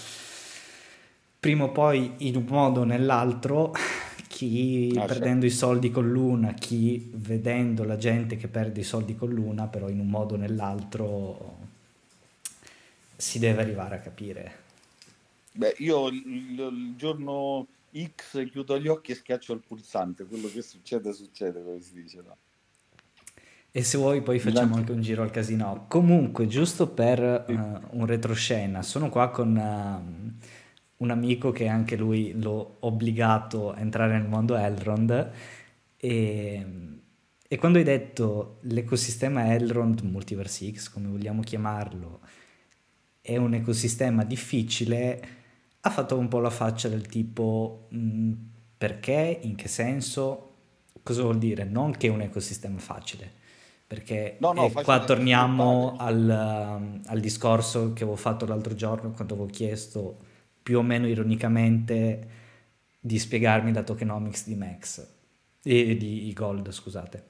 [1.40, 3.74] prima o poi in un modo o nell'altro,
[4.38, 5.46] chi ah, perdendo certo.
[5.48, 9.90] i soldi con l'una, chi vedendo la gente che perde i soldi con l'una, però
[9.90, 11.58] in un modo o nell'altro
[13.16, 14.66] si deve arrivare a capire
[15.54, 21.12] Beh, io il, giorno X chiudo gli occhi e schiaccio il pulsante, quello che succede
[21.14, 22.38] succede, come si dice, no?
[23.72, 25.86] E se vuoi poi facciamo anche un giro al casino.
[25.88, 30.46] Comunque, giusto per uh, un retroscena, sono qua con uh,
[30.98, 35.32] un amico che anche lui l'ho obbligato a entrare nel mondo Elrond
[35.98, 36.66] e,
[37.48, 42.20] e quando hai detto l'ecosistema Elrond, Multiverse X, come vogliamo chiamarlo,
[43.22, 45.28] è un ecosistema difficile,
[45.82, 48.34] ha fatto un po' la faccia del tipo mh, mm,
[48.78, 50.54] perché, in che senso,
[51.04, 51.64] cosa vuol dire?
[51.64, 53.32] Non che è un ecosistema facile,
[53.88, 59.34] perché no, no, qua torniamo al, um, al, discorso che avevo fatto l'altro giorno quando
[59.34, 60.18] avevo chiesto
[60.68, 62.28] più o meno ironicamente
[63.00, 65.08] di spiegarmi la tokenomics di Max
[65.64, 67.24] e di Gold, scusate.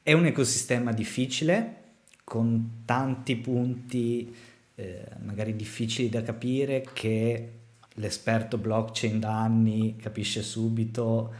[0.00, 1.74] È un ecosistema difficile
[2.22, 4.32] con tanti punti
[4.76, 7.52] eh, magari difficili da capire che
[7.94, 11.34] l'esperto blockchain da anni capisce subito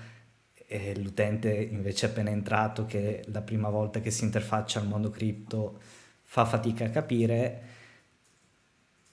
[0.66, 5.78] e l'utente invece appena entrato che la prima volta che si interfaccia al mondo cripto
[6.24, 7.67] fa fatica a capire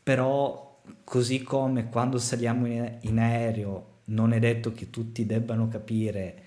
[0.06, 6.44] però così come quando saliamo in, aereo non è detto che tutti debbano capire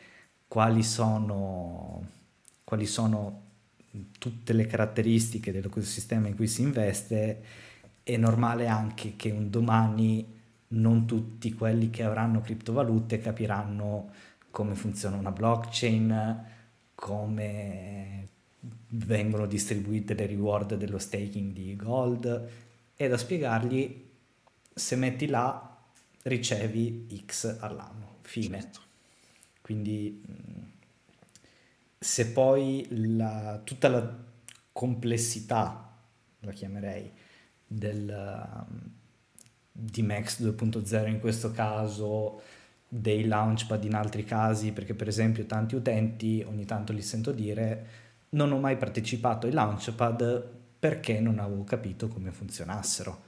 [0.47, 2.07] quali sono,
[2.63, 3.43] quali sono
[4.17, 7.43] tutte le caratteristiche dell'ecosistema in cui si investe
[8.05, 10.37] è normale anche che un domani
[10.69, 14.11] non tutti quelli che avranno criptovalute capiranno
[14.51, 16.45] come funziona una blockchain,
[16.95, 18.29] come
[18.91, 22.67] vengono distribuite le reward dello staking di gold
[23.01, 24.07] e da spiegargli
[24.75, 25.77] se metti là
[26.23, 28.61] ricevi X all'anno, fine.
[28.61, 28.81] Certo.
[29.61, 30.21] Quindi
[31.97, 34.17] se poi la, tutta la
[34.73, 35.97] complessità,
[36.41, 37.13] la chiamerei,
[37.65, 38.67] del,
[39.71, 42.43] di Max 2.0 in questo caso,
[42.89, 48.07] dei launchpad in altri casi, perché per esempio tanti utenti ogni tanto li sento dire
[48.31, 53.27] non ho mai partecipato ai launchpad perché non avevo capito come funzionassero.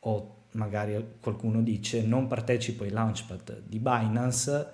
[0.00, 4.70] O magari qualcuno dice non partecipo ai launchpad di Binance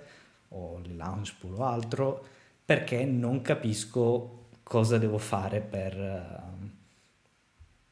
[0.49, 2.27] o le Launchpool o altro
[2.63, 6.43] perché non capisco cosa devo fare per,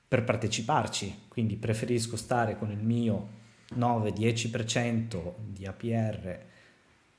[0.08, 1.26] per parteciparci.
[1.28, 3.42] Quindi preferisco stare con il mio
[3.76, 6.52] 9-10% di APR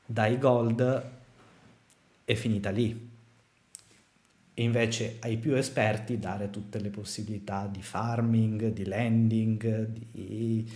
[0.07, 1.11] dai gold
[2.25, 3.13] è finita lì.
[4.55, 10.73] E invece ai più esperti dare tutte le possibilità di farming, di lending, di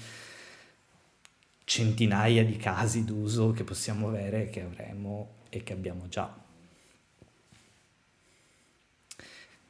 [1.63, 6.35] centinaia di casi d'uso che possiamo avere, che avremo e che abbiamo già.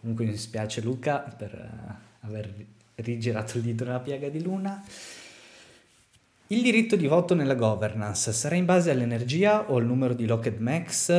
[0.00, 2.54] Comunque mi dispiace Luca per uh, aver
[2.94, 4.82] rigirato il dito nella piega di Luna.
[6.46, 10.60] Il diritto di voto nella governance sarà in base all'energia o al numero di locked
[10.60, 11.10] max?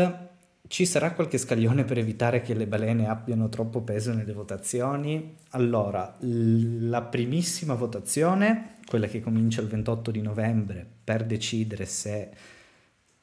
[0.70, 5.36] Ci sarà qualche scaglione per evitare che le balene abbiano troppo peso nelle votazioni?
[5.50, 12.30] Allora, la primissima votazione, quella che comincia il 28 di novembre per decidere se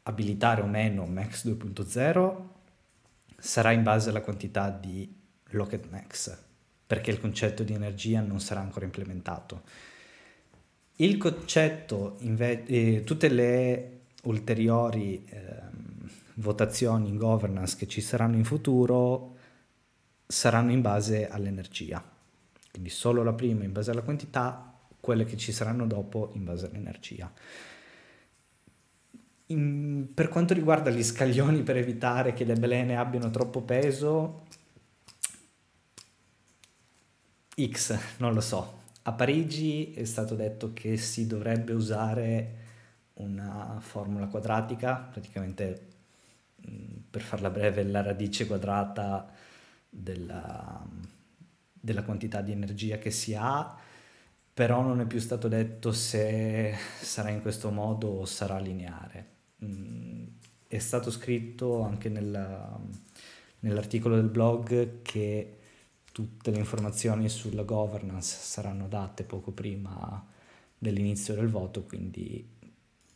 [0.03, 2.37] abilitare o meno Max 2.0,
[3.39, 5.09] sarà in base alla quantità di
[5.51, 6.37] locked max,
[6.85, 9.63] perché il concetto di energia non sarà ancora implementato
[10.97, 13.91] il concetto, inve- eh, tutte le
[14.23, 15.95] ulteriori eh,
[16.37, 19.37] votazioni in governance che ci saranno in futuro
[20.27, 22.03] saranno in base all'energia.
[22.71, 26.67] Quindi solo la prima in base alla quantità, quelle che ci saranno dopo in base
[26.67, 27.33] all'energia.
[29.47, 34.45] In, per quanto riguarda gli scaglioni per evitare che le balene abbiano troppo peso,
[37.59, 42.55] X, non lo so, a Parigi è stato detto che si dovrebbe usare
[43.15, 45.86] una formula quadratica, praticamente
[47.11, 49.33] per farla breve la radice quadrata
[49.89, 50.87] della,
[51.73, 53.77] della quantità di energia che si ha,
[54.53, 59.35] però non è più stato detto se sarà in questo modo o sarà lineare.
[60.67, 62.79] È stato scritto anche nella,
[63.61, 65.57] nell'articolo del blog che
[66.13, 70.27] tutte le informazioni sulla governance saranno date poco prima
[70.79, 72.55] dell'inizio del voto, quindi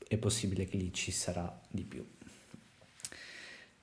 [0.07, 2.07] è possibile che lì ci sarà di più.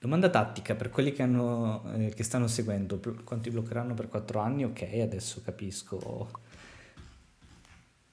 [0.08, 4.64] Domanda tattica per quelli che, hanno, eh, che stanno seguendo, quanti bloccheranno per 4 anni?
[4.64, 6.32] Ok, adesso capisco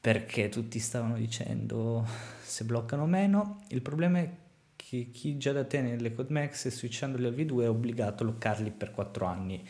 [0.01, 2.05] perché tutti stavano dicendo
[2.43, 3.63] se bloccano meno.
[3.69, 4.29] Il problema è
[4.75, 8.73] che chi già da te nelle CodeMax e switchandoli al V2 è obbligato a bloccarli
[8.73, 9.65] per 4 anni.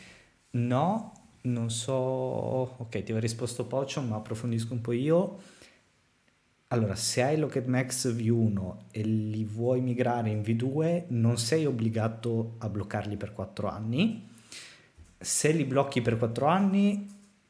[0.49, 5.37] No, non so, ok, ti ho risposto Pocio, ma approfondisco un po' io.
[6.69, 12.55] Allora, se hai Locket Max V1 e li vuoi migrare in V2, non sei obbligato
[12.57, 14.27] a bloccarli per 4 anni.
[15.17, 17.07] Se li blocchi per 4 anni,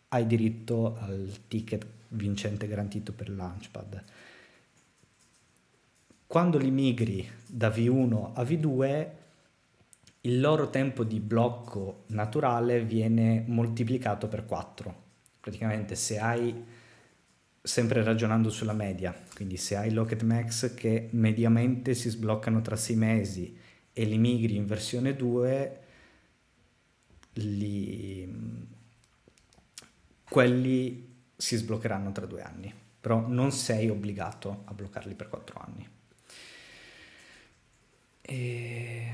[0.09, 4.03] hai diritto al ticket vincente garantito per Launchpad.
[6.27, 9.09] Quando li migri da V1 a V2,
[10.21, 15.03] il loro tempo di blocco naturale viene moltiplicato per 4.
[15.39, 16.65] Praticamente se hai,
[17.65, 22.95] sempre ragionando sulla media, quindi se hai Locket Max che mediamente si sbloccano tra 6
[22.95, 23.57] mesi
[23.91, 25.79] e li migri in versione 2,
[27.33, 28.67] li,
[30.29, 35.89] quelli si sbloccheranno tra due anni, però non sei obbligato a bloccarli per 4 anni.
[38.21, 39.11] E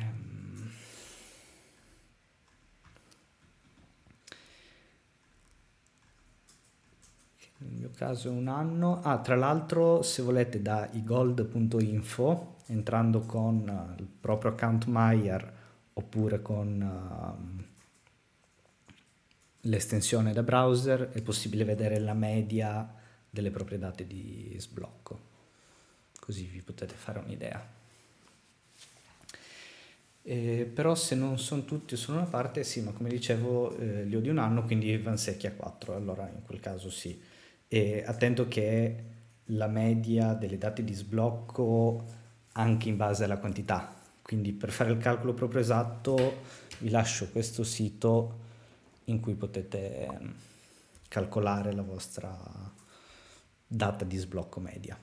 [7.61, 9.01] nel mio caso è un anno.
[9.03, 15.59] Ah, tra l'altro, se volete da igold.info, entrando con uh, il proprio account Maier
[15.93, 17.63] oppure con uh,
[19.61, 22.95] l'estensione da browser, è possibile vedere la media
[23.29, 25.29] delle proprie date di sblocco.
[26.19, 27.79] Così vi potete fare un'idea.
[30.23, 34.03] Eh, però se non sono tutti o solo una parte, sì, ma come dicevo eh,
[34.03, 37.29] li ho di un anno, quindi van secchi a 4, allora in quel caso sì
[37.73, 39.03] e attento che
[39.45, 42.03] la media delle date di sblocco
[42.51, 43.95] anche in base alla quantità.
[44.21, 46.41] Quindi per fare il calcolo proprio esatto
[46.79, 48.39] vi lascio questo sito
[49.05, 50.33] in cui potete ehm,
[51.07, 52.37] calcolare la vostra
[53.65, 54.97] data di sblocco media.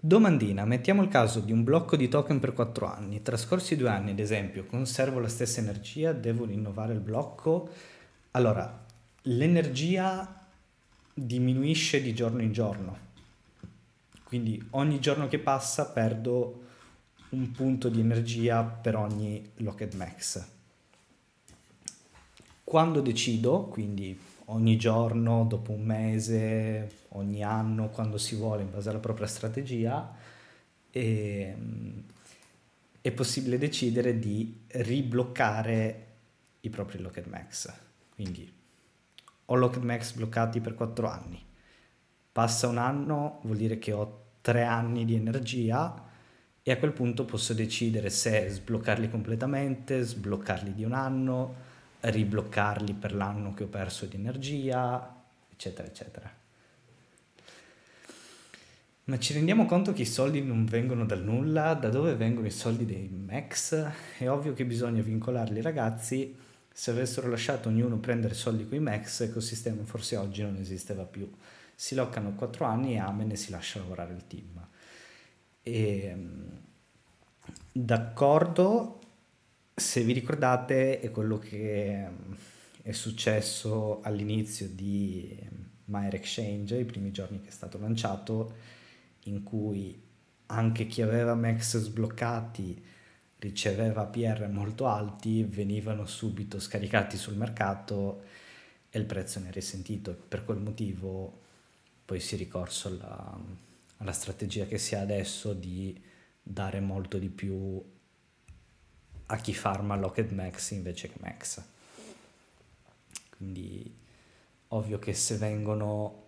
[0.00, 3.20] Domandina, mettiamo il caso di un blocco di token per 4 anni.
[3.20, 7.68] Trascorsi due anni, ad esempio, conservo la stessa energia, devo rinnovare il blocco.
[8.30, 8.86] Allora,
[9.22, 10.37] l'energia
[11.26, 13.06] diminuisce di giorno in giorno.
[14.24, 16.64] Quindi ogni giorno che passa perdo
[17.30, 20.46] un punto di energia per ogni Locked Max.
[22.64, 28.90] Quando decido, quindi ogni giorno, dopo un mese, ogni anno, quando si vuole, in base
[28.90, 30.14] alla propria strategia,
[30.90, 32.02] e, ehm,
[33.00, 36.06] è possibile decidere di ribloccare
[36.60, 37.72] i propri Locked Max.
[38.14, 38.57] Quindi
[39.50, 41.42] ho Locked Max bloccati per 4 anni.
[42.32, 46.04] Passa un anno, vuol dire che ho 3 anni di energia
[46.62, 51.54] e a quel punto posso decidere se sbloccarli completamente, sbloccarli di un anno,
[52.00, 56.30] ribloccarli per l'anno che ho perso di energia, eccetera, eccetera.
[59.04, 61.72] Ma ci rendiamo conto che i soldi non vengono dal nulla?
[61.72, 63.74] Da dove vengono i soldi dei Max?
[64.18, 66.36] È ovvio che bisogna vincolarli ragazzi.
[66.78, 71.28] Se avessero lasciato ognuno prendere soldi con i Max, l'ecosistema forse oggi non esisteva più.
[71.74, 74.64] Si loccano 4 anni e amen e si lascia lavorare il team.
[75.60, 76.60] E, ehm,
[77.72, 79.00] d'accordo,
[79.74, 82.08] se vi ricordate è quello che
[82.80, 85.36] è successo all'inizio di
[85.86, 88.54] Myer Exchange, i primi giorni che è stato lanciato,
[89.24, 90.00] in cui
[90.46, 92.84] anche chi aveva max sbloccati
[93.38, 98.22] riceveva PR molto alti, venivano subito scaricati sul mercato
[98.90, 100.12] e il prezzo ne è risentito.
[100.12, 101.40] Per quel motivo
[102.04, 103.38] poi si è ricorso alla,
[103.98, 106.00] alla strategia che si ha adesso di
[106.42, 107.82] dare molto di più
[109.30, 111.62] a chi farma Locked Max invece che Max.
[113.36, 113.94] Quindi
[114.68, 116.24] ovvio che se vengono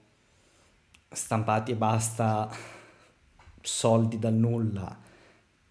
[1.10, 2.48] stampati e basta
[3.62, 5.08] soldi dal nulla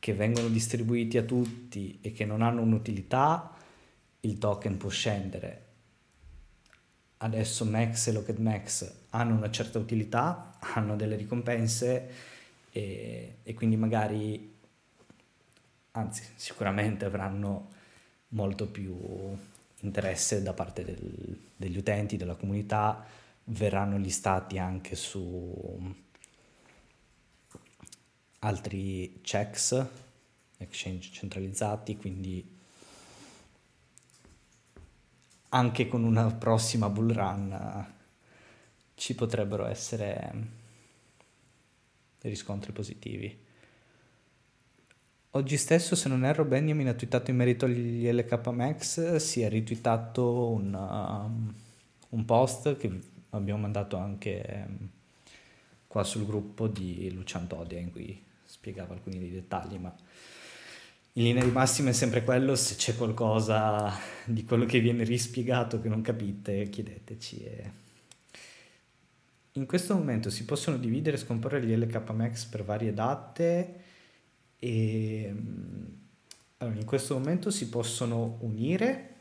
[0.09, 3.53] che vengono distribuiti a tutti e che non hanno un'utilità,
[4.21, 5.65] il token può scendere.
[7.17, 12.09] Adesso Max e Locked Max hanno una certa utilità, hanno delle ricompense
[12.71, 14.55] e, e quindi magari,
[15.91, 17.69] anzi sicuramente avranno
[18.29, 18.97] molto più
[19.81, 23.05] interesse da parte del, degli utenti, della comunità,
[23.43, 26.07] verranno listati anche su
[28.39, 29.85] altri checks,
[30.57, 32.57] exchange centralizzati, quindi
[35.49, 37.93] anche con una prossima bull run
[38.95, 40.57] ci potrebbero essere
[42.21, 43.47] riscontri positivi.
[45.33, 49.49] Oggi stesso, se non erro, Benjamin ha twittato in merito agli LK Max, si è
[49.49, 51.53] ritwittato un, um,
[52.09, 54.89] un post che abbiamo mandato anche um,
[55.87, 58.21] qua sul gruppo di Lucian Todia in cui
[58.59, 59.95] spiegava alcuni dei dettagli, ma
[61.13, 63.91] in linea di massima è sempre quello, se c'è qualcosa
[64.25, 67.71] di quello che viene rispiegato che non capite, chiedeteci e
[69.53, 73.75] in questo momento si possono dividere e scomporre gli LK Max per varie date
[74.59, 75.33] e
[76.57, 79.15] allora, in questo momento si possono unire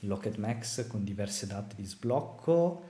[0.00, 2.88] Locked Max con diverse date di sblocco,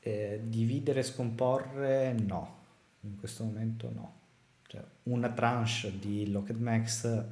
[0.00, 2.56] eh, dividere e scomporre no,
[3.00, 4.24] in questo momento no.
[4.68, 7.24] Cioè, una tranche di Locked Max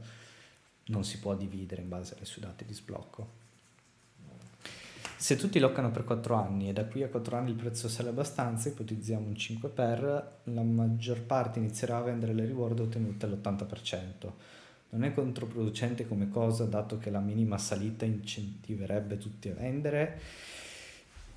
[0.87, 3.43] non si può dividere in base alle sue date di sblocco.
[5.17, 8.11] Se tutti loccano per 4 anni e da qui a 4 anni il prezzo sale
[8.11, 14.33] abbastanza, ipotizziamo un 5 per, la maggior parte inizierà a vendere le reward ottenute all'80%.
[14.91, 20.21] Non è controproducente come cosa dato che la minima salita incentiverebbe tutti a vendere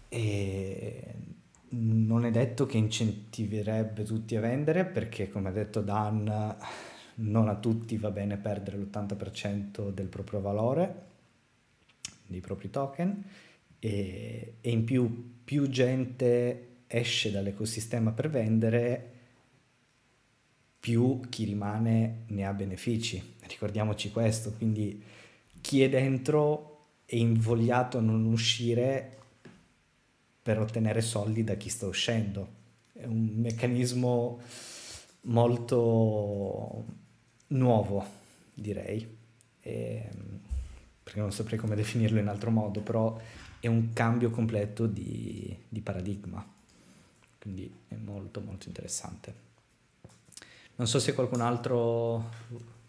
[0.09, 1.13] e
[1.69, 6.55] non è detto che incentiverebbe tutti a vendere perché come ha detto Dan
[7.15, 11.05] non a tutti va bene perdere l'80% del proprio valore
[12.27, 13.23] dei propri token
[13.79, 19.11] e, e in più più gente esce dall'ecosistema per vendere,
[20.77, 23.35] più chi rimane ne ha benefici.
[23.47, 25.01] Ricordiamoci questo, quindi
[25.61, 29.16] chi è dentro è invogliato a non uscire
[30.47, 32.47] per ottenere soldi da chi sta uscendo.
[32.93, 34.39] È un meccanismo
[35.23, 36.85] molto
[37.47, 38.05] nuovo,
[38.53, 39.17] direi,
[39.59, 40.09] e,
[41.03, 43.19] perché non saprei come definirlo in altro modo, però
[43.59, 46.49] è un cambio completo di, di paradigma,
[47.41, 49.35] quindi è molto molto interessante.
[50.75, 52.29] Non so se qualcun altro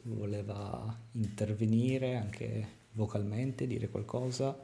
[0.03, 4.57] voleva intervenire anche vocalmente, dire qualcosa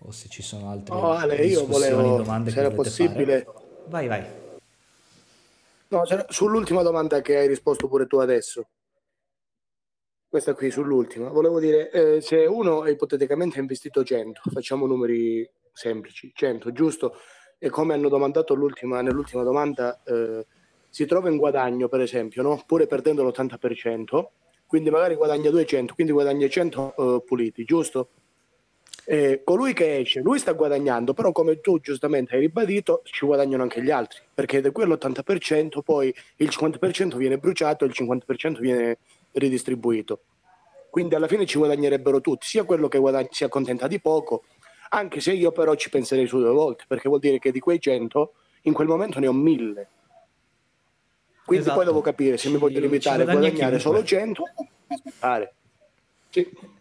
[0.00, 3.66] o se ci sono altre oh, Ale, io volevo, domande se era possibile, fare.
[3.86, 4.24] Vai, vai.
[5.88, 8.68] No, sull'ultima domanda che hai risposto pure tu adesso.
[10.28, 11.30] Questa qui sull'ultima.
[11.30, 17.14] Volevo dire, eh, se uno ipoteticamente ha investito 100, facciamo numeri semplici, 100, giusto?
[17.58, 20.46] E come hanno domandato nell'ultima domanda, eh,
[20.90, 22.62] si trova in guadagno, per esempio, no?
[22.66, 24.26] pure perdendo l'80%,
[24.66, 28.10] quindi magari guadagna 200, quindi guadagna 100 eh, puliti, giusto?
[29.10, 33.62] Eh, colui che esce, lui sta guadagnando, però come tu giustamente hai ribadito, ci guadagnano
[33.62, 38.98] anche gli altri, perché da quell'80% poi il 50% viene bruciato e il 50% viene
[39.32, 40.20] ridistribuito.
[40.90, 44.44] Quindi alla fine ci guadagnerebbero tutti, sia quello che guadagna, si accontenta di poco,
[44.90, 47.80] anche se io però ci penserei su due volte, perché vuol dire che di quei
[47.80, 48.32] 100
[48.64, 49.88] in quel momento ne ho 1000.
[51.46, 51.78] Quindi esatto.
[51.78, 54.42] poi devo capire se mi voglio limitare a guadagnare solo 100
[54.86, 55.54] aspettare.
[56.28, 56.76] Sì.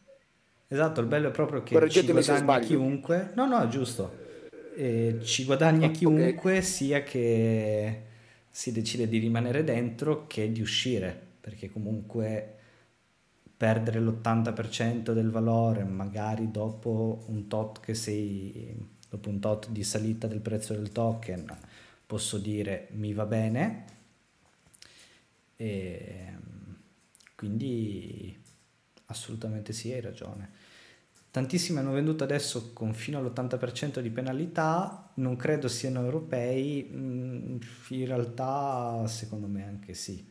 [0.70, 3.32] Esatto, il bello è proprio che ci guadagna chiunque.
[3.36, 4.26] No, no, giusto.
[4.76, 6.62] E ci guadagna ah, chiunque okay.
[6.62, 8.04] sia che
[8.50, 12.56] si decide di rimanere dentro che di uscire, perché comunque
[13.56, 20.28] perdere l'80% del valore, magari dopo un tot che sei dopo un tot di salita
[20.28, 21.58] del prezzo del token,
[22.06, 23.86] posso dire mi va bene.
[25.56, 26.34] E
[27.36, 28.38] quindi
[29.06, 30.57] assolutamente sì, hai ragione.
[31.38, 37.58] Tantissimi hanno venduto adesso con fino all'80% di penalità, non credo siano europei, mm,
[37.90, 40.28] in realtà secondo me anche sì.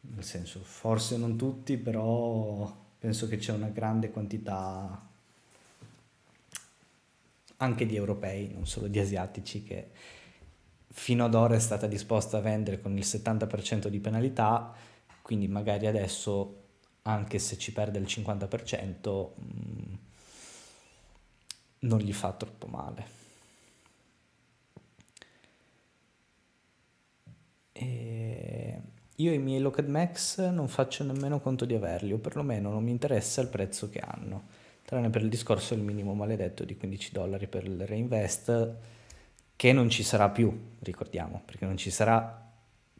[0.00, 5.06] Nel senso, forse non tutti, però penso che c'è una grande quantità
[7.58, 9.90] anche di europei, non solo di asiatici, che
[10.88, 14.72] fino ad ora è stata disposta a vendere con il 70% di penalità,
[15.20, 16.62] quindi magari adesso
[17.06, 19.94] anche se ci perde il 50%, mh, mm,
[21.80, 23.22] non gli fa troppo male.
[27.72, 28.80] E
[29.16, 32.90] io i miei Locked Max non faccio nemmeno conto di averli, o perlomeno non mi
[32.90, 34.44] interessa il prezzo che hanno,
[34.84, 38.74] tranne per il discorso del minimo maledetto di 15 dollari per il reinvest,
[39.56, 42.42] che non ci sarà più, ricordiamo, perché non ci sarà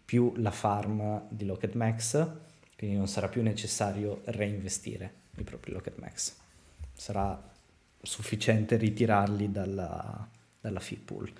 [0.04, 2.42] più la farm di Locked Max
[2.76, 6.34] quindi non sarà più necessario reinvestire i propri Locket Max,
[6.92, 7.52] sarà
[8.02, 10.28] sufficiente ritirarli dalla,
[10.60, 11.32] dalla fee pool.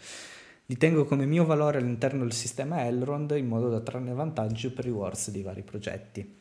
[0.67, 4.87] Li tengo come mio valore all'interno del sistema Elrond in modo da trarne vantaggio per
[4.87, 6.41] i rewards dei vari progetti.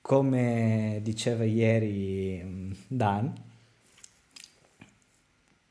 [0.00, 3.32] Come diceva ieri mm, Dan,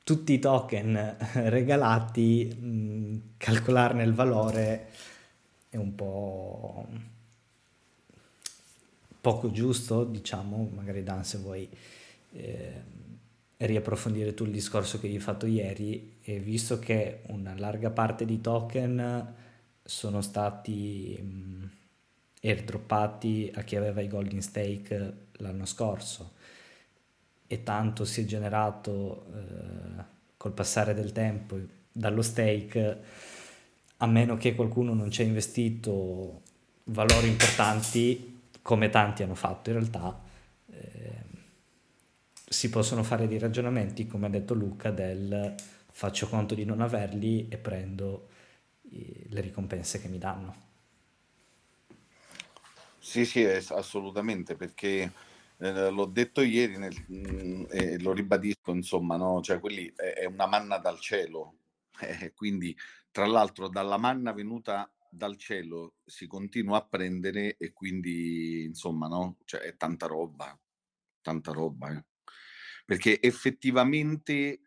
[0.03, 1.17] tutti i token
[1.49, 4.88] regalati, mm, calcolarne il valore
[5.69, 6.88] è un po'
[9.28, 11.67] poco giusto, diciamo, magari Dan se vuoi
[12.32, 12.82] eh,
[13.57, 18.39] riapprofondire tu il discorso che hai fatto ieri, e visto che una larga parte di
[18.39, 19.34] token
[19.84, 21.69] sono stati mh,
[22.41, 26.32] airdroppati a chi aveva i golden stake l'anno scorso
[27.47, 30.03] e tanto si è generato eh,
[30.38, 31.59] col passare del tempo
[31.91, 33.01] dallo stake,
[33.97, 36.43] a meno che qualcuno non ci ha investito
[36.86, 38.36] valori importanti,
[38.68, 40.22] come tanti hanno fatto in realtà,
[40.72, 41.24] eh,
[42.34, 45.55] si possono fare dei ragionamenti, come ha detto Luca, del
[45.89, 48.28] faccio conto di non averli e prendo
[48.82, 50.55] le ricompense che mi danno.
[52.99, 55.13] Sì, sì, assolutamente, perché
[55.59, 59.39] eh, l'ho detto ieri nel, mh, mm, e lo ribadisco, insomma, no?
[59.41, 61.53] cioè, quelli è, è una manna dal cielo,
[62.02, 62.76] eh, quindi
[63.11, 69.38] tra l'altro dalla manna venuta dal cielo si continua a prendere e quindi insomma no,
[69.44, 70.57] cioè è tanta roba,
[71.22, 72.06] tanta roba, eh.
[72.85, 74.61] perché effettivamente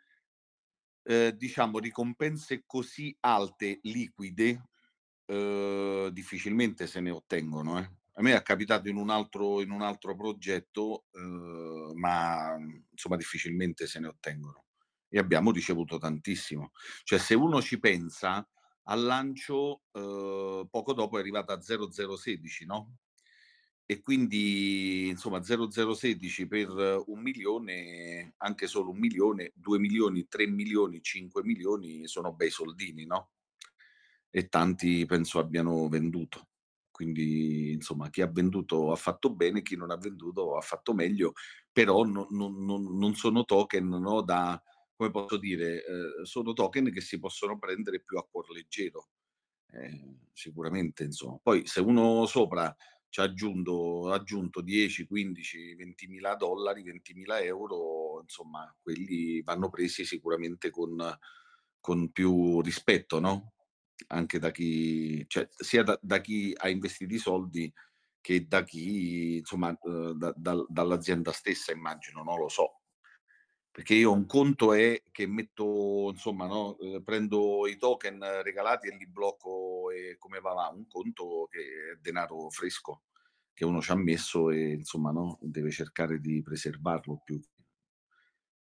[1.02, 4.68] eh, diciamo ricompense così alte, liquide,
[5.26, 7.78] eh, difficilmente se ne ottengono.
[7.78, 7.90] Eh.
[8.14, 12.56] A me è capitato in un altro, in un altro progetto, eh, ma
[12.90, 14.64] insomma difficilmente se ne ottengono.
[15.08, 16.72] E abbiamo ricevuto tantissimo.
[17.02, 18.46] Cioè se uno ci pensa,
[18.84, 22.96] al lancio eh, poco dopo è arrivata a 0016, no?
[23.84, 31.02] E quindi insomma 0016 per un milione, anche solo un milione, due milioni, tre milioni,
[31.02, 33.30] cinque milioni sono bei soldini, no?
[34.30, 36.50] E tanti penso abbiano venduto.
[36.92, 41.32] Quindi insomma chi ha venduto ha fatto bene, chi non ha venduto ha fatto meglio,
[41.72, 44.62] però non, non, non sono token no, da,
[45.00, 49.08] come posso dire, eh, sono token che si possono prendere più a cuor leggero,
[49.72, 51.38] eh, sicuramente, insomma.
[51.42, 52.74] Poi se uno sopra
[53.08, 59.70] ci ha aggiunto, aggiunto 10, 15, 20 mila dollari, 20 mila euro, insomma, quelli vanno
[59.70, 60.96] presi sicuramente con,
[61.80, 63.54] con più rispetto, no?
[64.08, 67.72] anche da chi, cioè, sia da, da chi ha investito i soldi
[68.20, 72.79] che da chi, insomma, eh, da, da, dall'azienda stessa, immagino, non lo so.
[73.80, 78.94] Perché io un conto è che metto, insomma, no, eh, prendo i token regalati e
[78.94, 80.68] li blocco e come va, va.
[80.68, 83.04] Un conto che è denaro fresco
[83.54, 87.40] che uno ci ha messo e, insomma, no, deve cercare di preservarlo più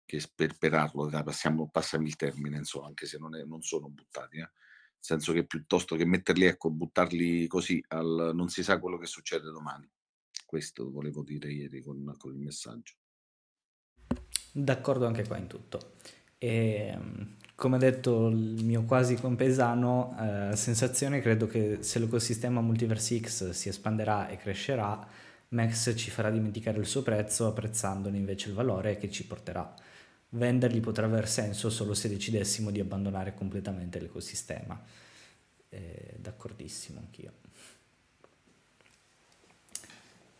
[0.04, 1.08] che sperperarlo.
[1.24, 4.36] Passiamo, passami il termine, insomma, anche se non, è, non sono buttati.
[4.36, 4.50] Eh nel
[5.00, 9.50] senso che piuttosto che metterli, ecco, buttarli così, al, non si sa quello che succede
[9.50, 9.90] domani.
[10.46, 12.94] Questo volevo dire ieri con, con il messaggio.
[14.62, 15.92] D'accordo anche qua in tutto.
[16.38, 16.96] E,
[17.54, 23.50] come ha detto il mio quasi compesano, eh, sensazione credo che se l'ecosistema Multiverse X
[23.50, 25.06] si espanderà e crescerà,
[25.50, 29.74] Max ci farà dimenticare il suo prezzo apprezzandone invece il valore che ci porterà
[30.30, 34.80] venderli potrà aver senso solo se decidessimo di abbandonare completamente l'ecosistema.
[35.70, 37.32] Eh, d'accordissimo anch'io.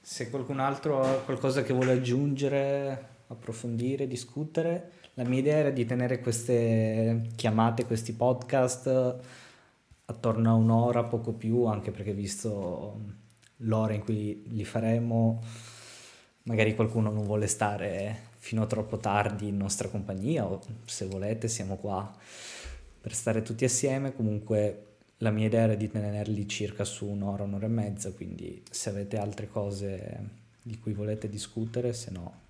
[0.01, 5.85] Se qualcun altro ha qualcosa che vuole aggiungere, approfondire, discutere, la mia idea era di
[5.85, 9.17] tenere queste chiamate, questi podcast
[10.05, 13.01] attorno a un'ora, poco più, anche perché visto
[13.63, 15.43] l'ora in cui li faremo,
[16.45, 21.49] magari qualcuno non vuole stare fino a troppo tardi in nostra compagnia o se volete
[21.49, 22.11] siamo qua
[23.01, 24.15] per stare tutti assieme.
[24.15, 24.85] Comunque
[25.19, 29.19] la mia idea era di tenerli circa su un'ora, un'ora e mezza, quindi se avete
[29.19, 32.47] altre cose di cui volete discutere, se no...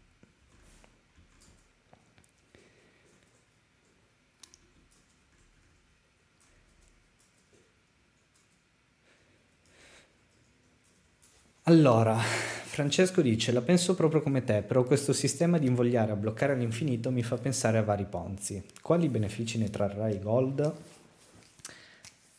[11.69, 16.55] Allora, Francesco dice, la penso proprio come te, però questo sistema di invogliare a bloccare
[16.55, 18.65] all'infinito mi fa pensare a vari ponzi.
[18.81, 20.73] Quali benefici ne trarrai Gold?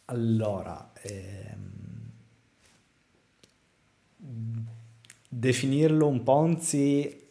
[0.06, 2.12] Allora, ehm,
[5.30, 7.28] definirlo un ponzi,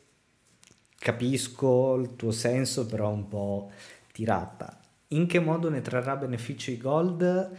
[0.97, 3.73] capisco il tuo senso, però un po'
[4.13, 4.81] tirata.
[5.09, 7.51] In che modo ne trarrà beneficio i Gold?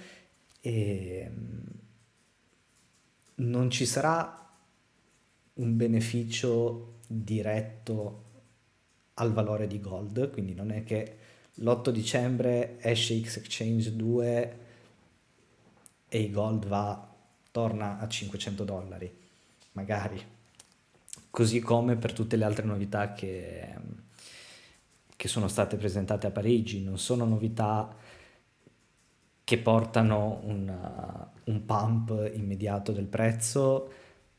[0.61, 1.78] Ehm,
[3.39, 4.47] non ci sarà
[5.53, 8.25] un beneficio diretto
[9.15, 11.17] al valore di gold, quindi non è che
[11.55, 14.59] l'8 dicembre esce X Exchange 2
[16.07, 17.13] e il gold va,
[17.51, 19.13] torna a 500 dollari,
[19.73, 20.37] magari.
[21.29, 23.73] Così come per tutte le altre novità che,
[25.15, 27.93] che sono state presentate a Parigi, non sono novità
[29.49, 30.71] che portano un,
[31.45, 33.91] un pump immediato del prezzo,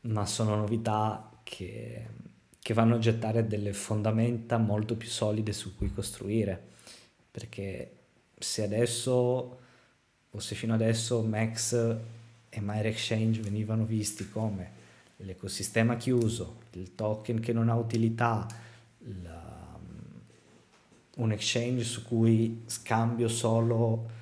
[0.03, 2.07] ma sono novità che,
[2.57, 6.57] che vanno a gettare delle fondamenta molto più solide su cui costruire,
[7.29, 7.91] perché
[8.39, 9.59] se adesso
[10.31, 11.73] o se fino adesso Max
[12.47, 14.71] e Myre Exchange venivano visti come
[15.17, 18.47] l'ecosistema chiuso, il token che non ha utilità,
[19.23, 19.77] la,
[21.17, 24.19] un exchange su cui scambio solo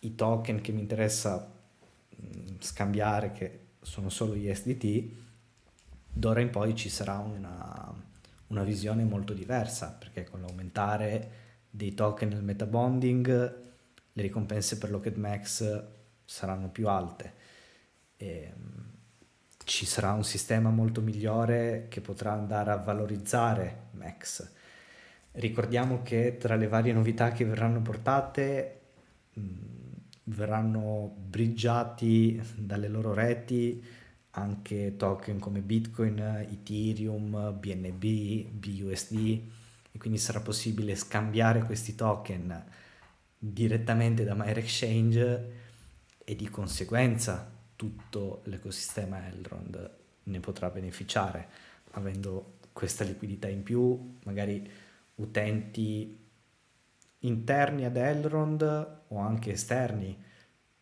[0.00, 1.52] i token che mi interessa
[2.58, 5.24] scambiare, che sono solo gli SDT,
[6.12, 7.92] d'ora in poi ci sarà una,
[8.48, 13.26] una visione molto diversa, perché con l'aumentare dei token nel metabonding
[14.12, 15.84] le ricompense per Locket Max
[16.24, 17.32] saranno più alte.
[18.16, 18.52] E,
[19.66, 24.48] ci sarà un sistema molto migliore che potrà andare a valorizzare Max.
[25.32, 28.80] Ricordiamo che tra le varie novità che verranno portate
[29.32, 29.42] mh,
[30.28, 33.82] verranno bridgiati dalle loro reti
[34.30, 39.40] anche token come Bitcoin, Ethereum, BNB, BUSD
[39.92, 42.64] e quindi sarà possibile scambiare questi token
[43.38, 45.52] direttamente da Myre Exchange
[46.22, 49.90] e di conseguenza tutto l'ecosistema Elrond
[50.24, 51.48] ne potrà beneficiare
[51.92, 54.68] avendo questa liquidità in più, magari
[55.16, 56.25] utenti
[57.26, 58.62] interni ad Elrond
[59.08, 60.16] o anche esterni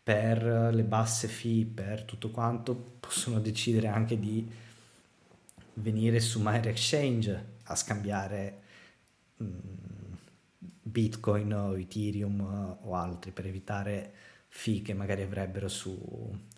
[0.02, 0.42] per
[0.72, 4.46] le basse fee, per tutto quanto, possono decidere anche di
[5.74, 8.60] venire su Myre Exchange a scambiare
[9.36, 10.14] mh, mm,
[10.82, 14.12] Bitcoin o Ethereum o altri per evitare
[14.48, 15.98] fee che magari avrebbero su,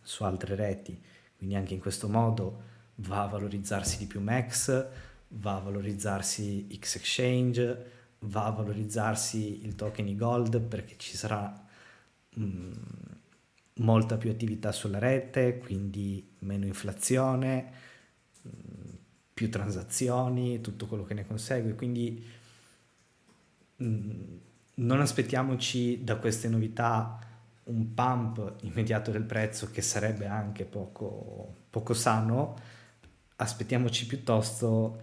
[0.03, 1.01] su altre reti.
[1.37, 2.63] Quindi anche in questo modo
[2.97, 4.87] va a valorizzarsi di più Max,
[5.29, 7.93] va a valorizzarsi X Exchange,
[8.27, 11.65] va a valorizzarsi il token i gold perché ci sarà
[12.35, 12.73] mh, mm,
[13.77, 17.73] molta più attività sulla rete, quindi meno inflazione,
[18.43, 18.95] mh, mm,
[19.35, 21.75] più transazioni, tutto quello che ne consegue.
[21.75, 22.25] Quindi
[23.77, 24.37] mh, mm,
[24.77, 27.19] non aspettiamoci da queste novità
[27.65, 32.57] un pump immediato del prezzo che sarebbe anche poco, poco sano,
[33.37, 35.03] aspettiamoci piuttosto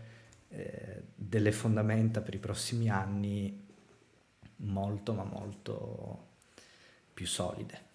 [0.49, 3.61] eh, delle fondamenta per i prossimi anni
[4.57, 6.27] molto ma molto
[7.13, 7.91] più solide.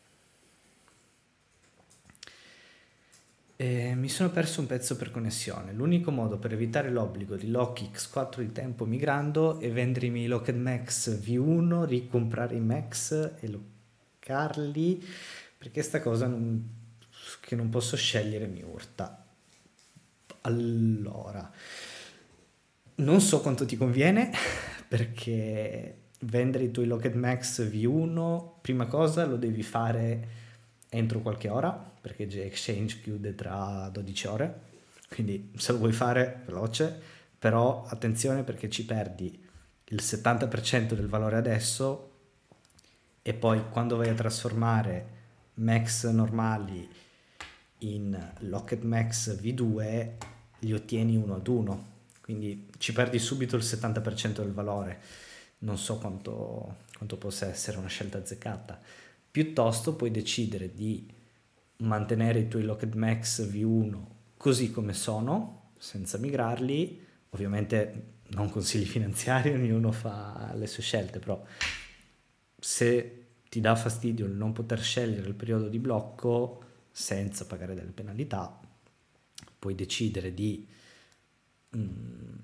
[3.61, 5.73] E mi sono perso un pezzo per connessione.
[5.73, 10.29] L'unico modo per evitare l'obbligo di lock X4 di tempo migrando è vendere i miei
[10.29, 15.05] Locked Max V1, ricomprare i Max e loccarli
[15.59, 16.69] perché sta cosa non,
[17.41, 19.27] che non posso scegliere mi urta.
[20.43, 21.51] Allora,
[22.99, 24.31] non so quanto ti conviene
[24.89, 30.29] perché vendere i tuoi Locked Max V1, prima cosa lo devi fare
[30.89, 34.61] entro qualche ora, perché Exchange chiude tra 12 ore,
[35.09, 37.01] quindi se lo vuoi fare veloce,
[37.39, 39.47] però attenzione perché ci perdi
[39.91, 42.11] il 70% del valore adesso
[43.23, 45.17] e poi quando vai a trasformare
[45.55, 46.89] max normali
[47.79, 50.11] in Locket Max V2
[50.61, 51.98] li ottieni uno ad uno,
[52.29, 55.01] quindi ci perdi subito il 70% del valore.
[55.61, 58.79] Non so quanto, quanto possa essere una scelta azzeccata
[59.31, 61.11] piuttosto puoi decidere di
[61.79, 63.99] mantenere i tuoi Locked Max V1
[64.37, 71.43] così come sono, senza migrarli, ovviamente non consigli finanziari, ognuno fa le sue scelte, però
[72.59, 77.93] se ti dà fastidio il non poter scegliere il periodo di blocco senza pagare delle
[77.93, 78.61] penalità,
[79.59, 80.77] puoi decidere di
[81.77, 82.37] mm,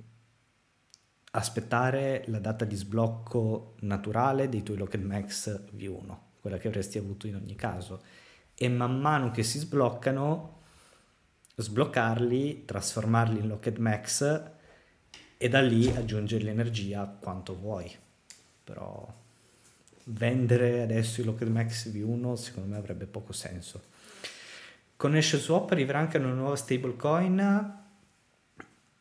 [1.33, 7.27] aspettare la data di sblocco naturale dei tuoi Locked Max V1 quella che avresti avuto
[7.27, 8.03] in ogni caso.
[8.55, 10.61] E man mano che si sbloccano,
[11.55, 14.43] sbloccarli, trasformarli in Locked Max
[15.39, 17.91] e da lì aggiungere l'energia quanto vuoi.
[18.63, 19.11] Però
[20.05, 23.85] vendere adesso i Locked Max V1 secondo me avrebbe poco senso.
[24.97, 27.84] Con Swap arriverà anche una nuova stablecoin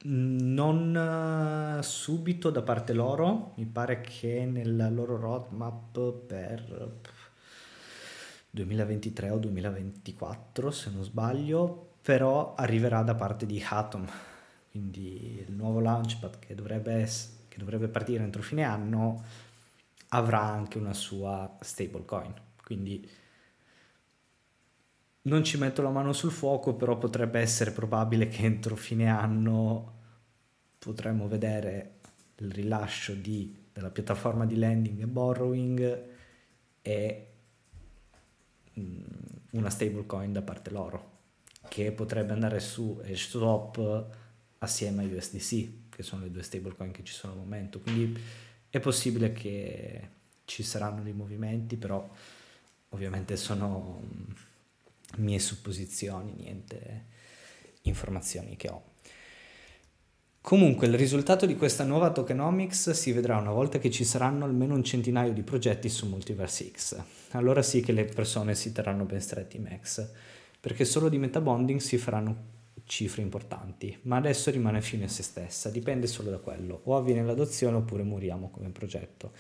[0.06, 7.00] non subito da parte loro, mi pare che nella loro roadmap per
[8.50, 14.06] 2023 o 2024 se non sbaglio, però arriverà da parte di Atom,
[14.70, 17.10] quindi il nuovo launchpad che dovrebbe,
[17.48, 19.24] che dovrebbe partire entro fine anno
[20.10, 23.10] avrà anche una sua stablecoin, quindi
[25.24, 29.92] non ci metto la mano sul fuoco, però potrebbe essere probabile che entro fine anno
[30.80, 32.00] potremmo vedere
[32.38, 36.04] il rilascio di, della piattaforma di lending e borrowing
[36.82, 37.28] e
[38.80, 39.04] Mm,
[39.52, 41.12] una stablecoin da parte loro
[41.70, 44.06] che potrebbe andare su HSwap
[44.60, 47.80] assieme a USDC che sono le due stablecoin che ci sono al momento.
[47.80, 48.20] Quindi
[48.70, 50.10] è possibile che
[50.46, 52.08] ci saranno dei movimenti però
[52.90, 54.32] ovviamente sono mm,
[55.18, 57.06] mie supposizioni niente
[57.84, 58.92] informazioni che ho
[60.46, 64.76] Comunque il risultato di questa nuova tokenomics si vedrà una volta che ci saranno almeno
[64.76, 67.02] un centinaio di progetti su Multiverse X.
[67.30, 70.06] Allora sì che le persone si terranno ben stretti max,
[70.60, 72.36] perché solo di metabonding si faranno
[72.84, 77.24] cifre importanti, ma adesso rimane fine a se stessa, dipende solo da quello, o avviene
[77.24, 79.32] l'adozione oppure moriamo come progetto.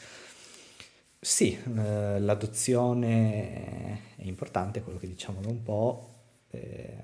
[1.23, 6.15] Sì, eh, l'adozione è importante, quello che diciamo da un po',
[6.49, 7.01] eh,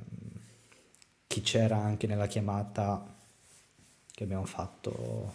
[1.25, 3.15] chi c'era anche nella chiamata
[4.11, 5.33] che abbiamo fatto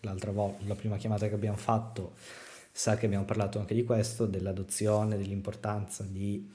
[0.00, 2.14] l'altra volta, la prima chiamata che abbiamo fatto,
[2.72, 6.50] sa che abbiamo parlato anche di questo, dell'adozione, dell'importanza di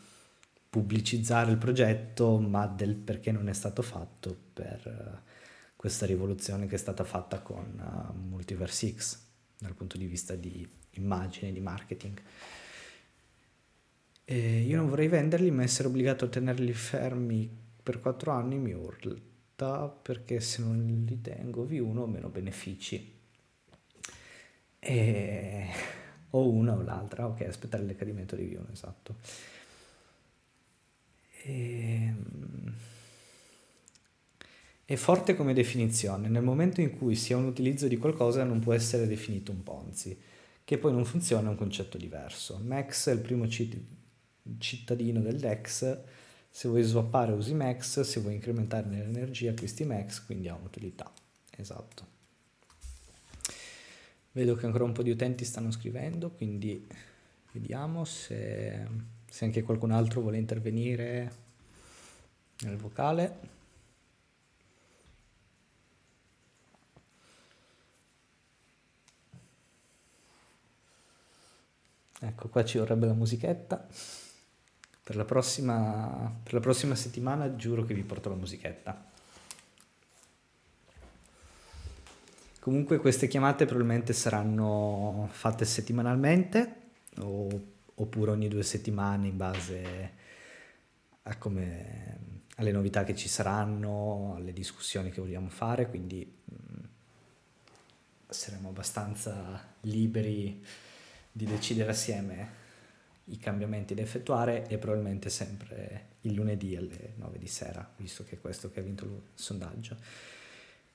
[0.68, 5.30] pubblicizzare il progetto, ma del perché non è stato fatto per uh,
[5.76, 9.19] questa rivoluzione che è stata fatta con uh, Multiverse X
[9.60, 10.68] dal punto di vista di
[11.00, 12.22] immagine, di marketing.
[14.24, 17.50] E io non vorrei venderli, ma essere obbligato a tenerli fermi
[17.84, 19.16] per quattro anni mi urla
[19.88, 23.14] perché se non li tengo V1 ho meno benefici.
[24.80, 25.68] E...
[26.32, 29.16] O una o l'altra, ok, aspettare il decadimento di V1, esatto.
[31.44, 32.14] E...
[34.84, 38.60] È forte come definizione, nel momento in cui si ha un utilizzo di qualcosa non
[38.60, 40.16] può essere definito un Ponzi,
[40.66, 42.60] che poi non funziona è un concetto diverso.
[42.62, 45.98] Max è il primo cittadino del DEX
[46.56, 51.12] se vuoi swappare usi max, se vuoi incrementare l'energia acquisti max, quindi ha un'utilità.
[51.52, 52.08] Esatto.
[54.32, 56.88] Vedo che ancora un po' di utenti stanno scrivendo, quindi
[57.52, 58.88] vediamo se,
[59.30, 61.34] se anche qualcun altro vuole intervenire
[62.62, 63.55] nel vocale.
[72.26, 73.86] Ecco, qua ci vorrebbe la musichetta.
[75.04, 79.12] Per la prossima, per la prossima settimana giuro che vi porto la musichetta.
[82.60, 86.76] Comunque queste chiamate probabilmente saranno fatte settimanalmente
[87.20, 87.48] o,
[87.94, 90.14] oppure ogni due settimane in base
[91.38, 92.18] come,
[92.56, 96.84] alle novità che ci saranno, alle discussioni che vogliamo fare, quindi mh, mm,
[98.28, 100.64] saremo abbastanza liberi
[101.36, 102.64] di decidere assieme
[103.26, 108.36] i cambiamenti da effettuare e probabilmente sempre il lunedì alle 9 di sera, visto che
[108.36, 109.98] è questo che ha vinto il sondaggio.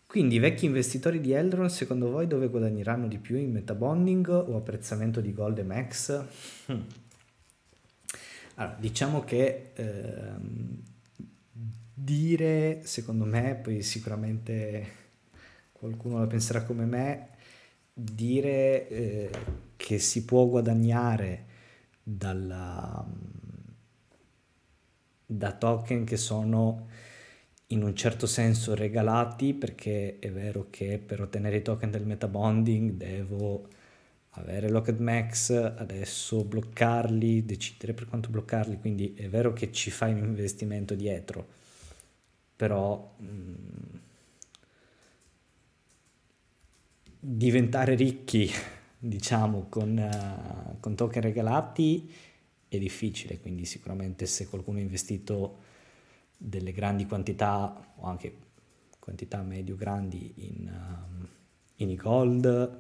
[0.07, 4.57] Quindi i vecchi investitori di Eldron, secondo voi dove guadagneranno di più in metabonding o
[4.57, 6.25] apprezzamento di Gold e Max?
[6.67, 6.81] Hmm.
[8.55, 10.83] Allora, diciamo che ehm,
[11.93, 14.87] dire, secondo me, poi sicuramente
[15.73, 17.29] qualcuno la penserà come me,
[17.93, 19.31] dire eh,
[19.81, 21.47] che si può guadagnare
[22.03, 23.03] dalla,
[25.25, 26.89] da token che sono
[27.69, 32.93] in un certo senso regalati perché è vero che per ottenere i token del metabonding
[32.93, 33.69] devo
[34.35, 40.25] avere Max, adesso bloccarli, decidere per quanto bloccarli, quindi è vero che ci fai un
[40.25, 41.49] investimento dietro,
[42.55, 43.99] però mh, mm,
[47.19, 48.51] diventare ricchi,
[49.01, 52.13] diciamo, con, uh, con token regalati
[52.69, 55.59] è difficile, quindi sicuramente se qualcuno ha investito
[56.37, 58.37] delle grandi quantità o anche
[58.99, 61.29] quantità medio-grandi in, um,
[61.77, 62.79] in gold,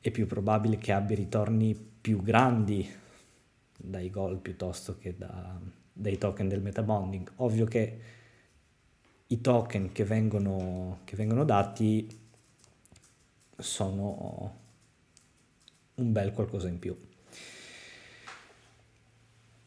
[0.00, 2.88] è più probabile che abbia ritorni più grandi
[3.76, 5.58] dai gold piuttosto che da,
[5.92, 7.32] dai token del metabonding.
[7.36, 8.00] Ovvio che
[9.28, 12.25] i token che vengono, che vengono dati
[13.56, 14.64] sono
[15.94, 16.96] un bel qualcosa in più.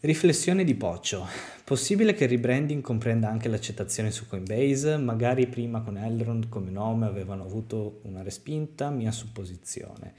[0.01, 1.27] Riflessione di Poccio.
[1.65, 4.95] Possibile che il rebranding comprenda anche l'accettazione su Coinbase?
[4.95, 10.13] Magari prima con Elrond come nome avevano avuto una respinta, mia supposizione.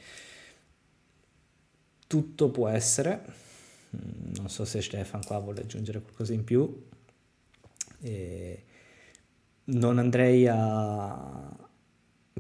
[2.07, 3.25] Tutto può essere,
[3.97, 6.87] mm, non so se Stefan qua vuole aggiungere qualcosa in più.
[8.03, 8.65] E
[9.65, 11.70] non andrei a,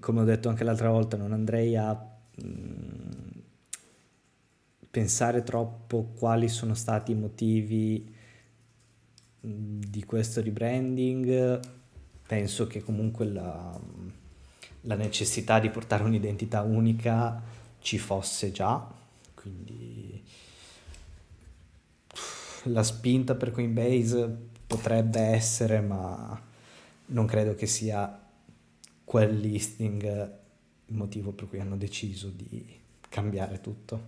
[0.00, 2.08] come ho detto anche l'altra volta, non andrei a...
[2.42, 3.10] Mm,
[4.90, 8.12] pensare troppo quali sono stati i motivi
[9.40, 11.60] di questo rebranding.
[12.26, 13.78] Penso che comunque la,
[14.82, 17.40] la necessità di portare un'identità unica
[17.80, 18.86] ci fosse già,
[19.34, 20.22] quindi
[22.64, 26.40] la spinta per Coinbase potrebbe essere, ma
[27.06, 28.19] non credo che sia
[29.10, 30.04] quel listing
[30.86, 32.78] il motivo per cui hanno deciso di
[33.08, 34.02] cambiare tutto.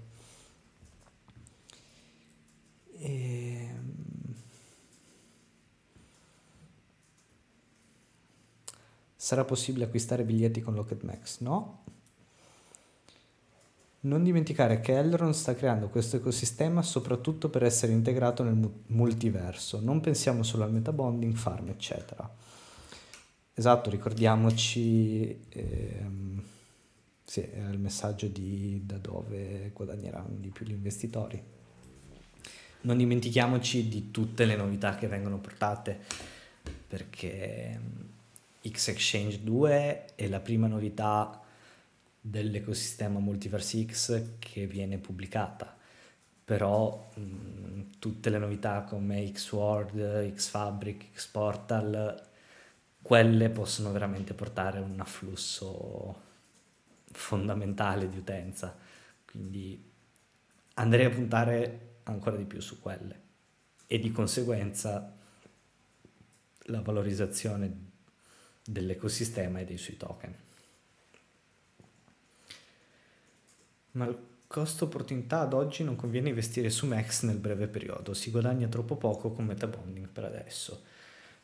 [2.98, 3.08] E...
[3.08, 4.34] Ehm,
[9.16, 11.40] sarà possibile acquistare biglietti con Locket Max?
[11.40, 11.82] No.
[14.02, 19.80] Non dimenticare che Elrond sta creando questo ecosistema soprattutto per essere integrato nel multiverso.
[19.80, 22.51] Non pensiamo solo al metabonding, farm, eccetera.
[23.54, 26.42] Esatto, ricordiamoci, ehm,
[27.22, 31.42] sì, è il messaggio di da dove guadagneranno di più gli investitori.
[32.82, 36.00] Non dimentichiamoci di tutte le novità che vengono portate
[36.88, 41.40] perché mm, X Exchange 2 è la prima novità
[42.20, 45.76] dell'ecosistema Multiverse X che viene pubblicata.
[46.44, 52.30] Però mh, tutte le novità come Xword, Xfabric, Xportal
[53.02, 56.30] quelle possono veramente portare un afflusso
[57.10, 58.74] fondamentale di utenza
[59.32, 59.90] quindi
[60.74, 63.20] andrei a puntare ancora di più su quelle
[63.86, 65.16] e di conseguenza
[66.66, 67.90] la valorizzazione
[68.62, 70.34] dell'ecosistema e dei suoi token.
[73.92, 78.30] Ma il costo opportunità ad oggi non conviene investire su Max nel breve periodo, si
[78.30, 80.84] guadagna troppo poco con metabonding per adesso.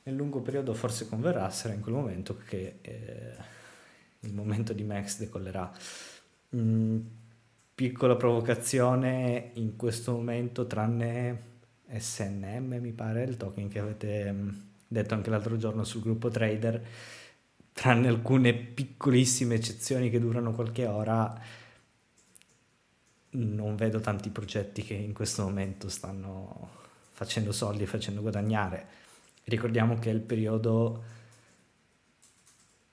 [0.09, 3.37] Nel lungo periodo forse converrà, sarà in quel momento che eh,
[4.21, 5.71] il momento di Max decollerà.
[6.57, 6.99] Mm,
[7.75, 11.43] piccola provocazione in questo momento, tranne
[11.95, 14.49] SNM, mi pare, il token che avete mm,
[14.89, 16.83] detto anche l'altro giorno sul gruppo trader,
[17.75, 21.39] tranne alcune piccolissime eccezioni che durano qualche ora,
[23.33, 26.71] non vedo tanti progetti che in questo momento stanno
[27.11, 29.07] facendo soldi e facendo guadagnare.
[29.49, 31.03] Ricordiamo che è il periodo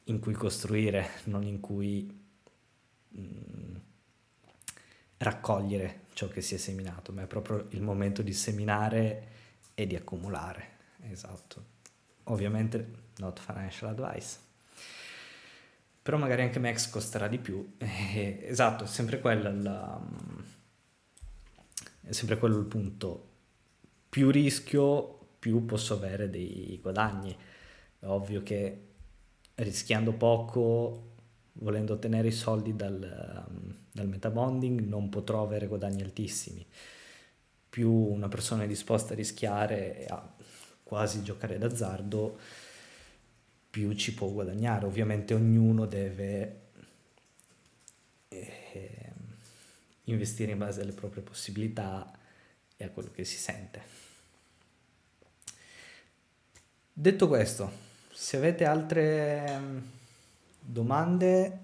[0.05, 2.09] in cui costruire, non in cui
[3.17, 3.75] mm,
[5.17, 9.27] raccogliere ciò che si è seminato, ma è proprio il momento di seminare
[9.73, 10.77] e di accumulare.
[11.09, 11.73] Esatto.
[12.23, 14.37] Ovviamente not financial advice.
[16.01, 17.75] Però magari anche Max costerà di più.
[18.15, 20.01] Eh, esatto, è sempre quello il,
[22.03, 23.31] è sempre quello il punto.
[24.07, 25.14] Più rischio,
[25.45, 27.37] più posso avere dei guadagni.
[27.99, 28.81] È ovvio che
[29.53, 31.11] rischiando poco,
[31.53, 33.45] volendo ottenere i soldi dal,
[33.91, 36.65] dal metabonding, non potrò avere guadagni altissimi.
[37.69, 40.33] Più una persona è disposta a rischiare a
[40.81, 42.39] quasi giocare d'azzardo,
[43.69, 44.87] più ci può guadagnare.
[44.87, 46.61] Ovviamente ognuno deve
[48.29, 49.13] eh,
[50.05, 52.11] investire in base alle proprie possibilità
[52.75, 54.04] e a quello che si sente.
[56.97, 57.69] Detto questo,
[58.13, 59.77] se avete altre mm,
[60.61, 61.59] domande,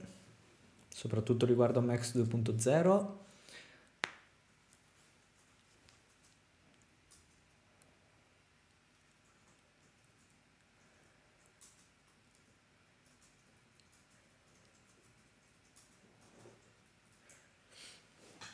[0.89, 3.07] soprattutto riguardo a Max 2.0,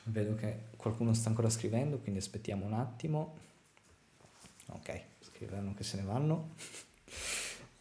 [0.04, 3.36] vedo che qualcuno sta ancora scrivendo, quindi aspettiamo un attimo.
[4.68, 6.56] Ok, scrivono che se ne vanno.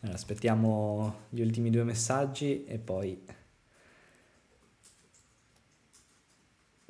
[0.00, 3.24] Allora, aspettiamo gli ultimi due messaggi e poi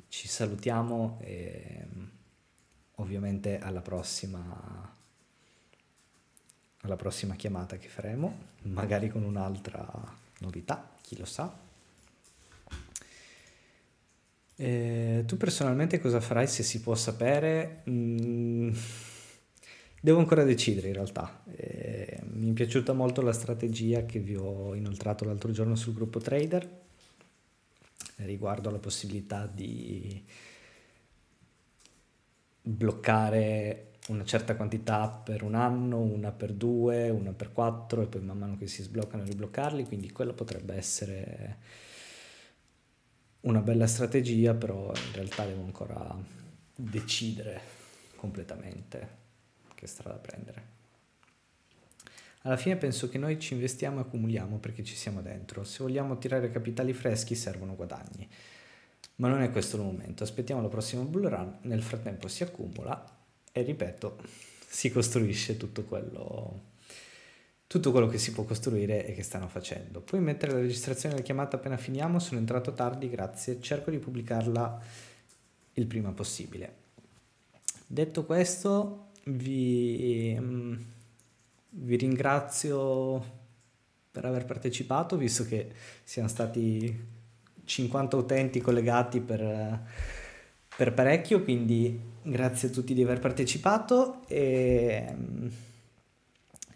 [0.09, 1.87] ci salutiamo e
[2.95, 4.95] ovviamente alla prossima
[6.81, 9.85] alla prossima chiamata che faremo, magari con un'altra
[10.39, 11.65] novità, chi lo sa.
[14.55, 17.83] E tu personalmente cosa farai se si può sapere?
[17.89, 18.73] Mm
[20.07, 21.43] Devo ancora decidere in realtà.
[21.53, 26.21] Eh, mi è piaciuta molto la strategia che vi ho inoltrato l'altro giorno sul gruppo
[26.21, 26.85] trader
[28.15, 30.23] riguardo alla possibilità di
[32.61, 38.21] bloccare una certa quantità per un anno, una per due, una per quattro e poi
[38.21, 41.57] man mano che si sbloccano ribloccarli, quindi quella potrebbe essere
[43.41, 46.17] una bella strategia, però in realtà devo ancora
[46.73, 47.59] decidere
[48.15, 49.25] completamente
[49.77, 50.75] che strada prendere.
[52.41, 55.63] Alla fine penso che noi ci investiamo e accumuliamo perché ci siamo dentro.
[55.63, 58.27] Se vogliamo tirare capitali freschi servono guadagni.
[59.15, 60.23] Ma non è questo il momento.
[60.23, 63.17] Aspettiamo la prossima bull run, nel frattempo si accumula
[63.51, 64.17] e ripeto,
[64.67, 66.75] si costruisce tutto quello
[67.67, 69.99] tutto quello che si può costruire e che stanno facendo.
[69.99, 74.81] Puoi mettere la registrazione della chiamata appena finiamo, sono entrato tardi, grazie, cerco di pubblicarla
[75.73, 76.85] il prima possibile.
[77.85, 80.73] Detto questo, vi, mm,
[81.69, 83.35] vi ringrazio
[84.11, 85.71] per aver partecipato, visto che
[86.03, 87.15] siamo stati
[87.63, 89.85] 50 utenti collegati per,
[90.75, 95.15] per parecchio, quindi grazie a tutti di aver partecipato e,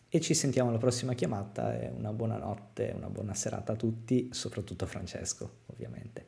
[0.07, 4.29] e ci sentiamo alla prossima chiamata e una buona notte, una buona serata a tutti,
[4.31, 6.25] soprattutto a Francesco ovviamente.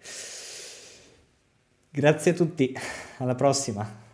[1.92, 2.76] Grazie a tutti,
[3.18, 4.13] alla prossima.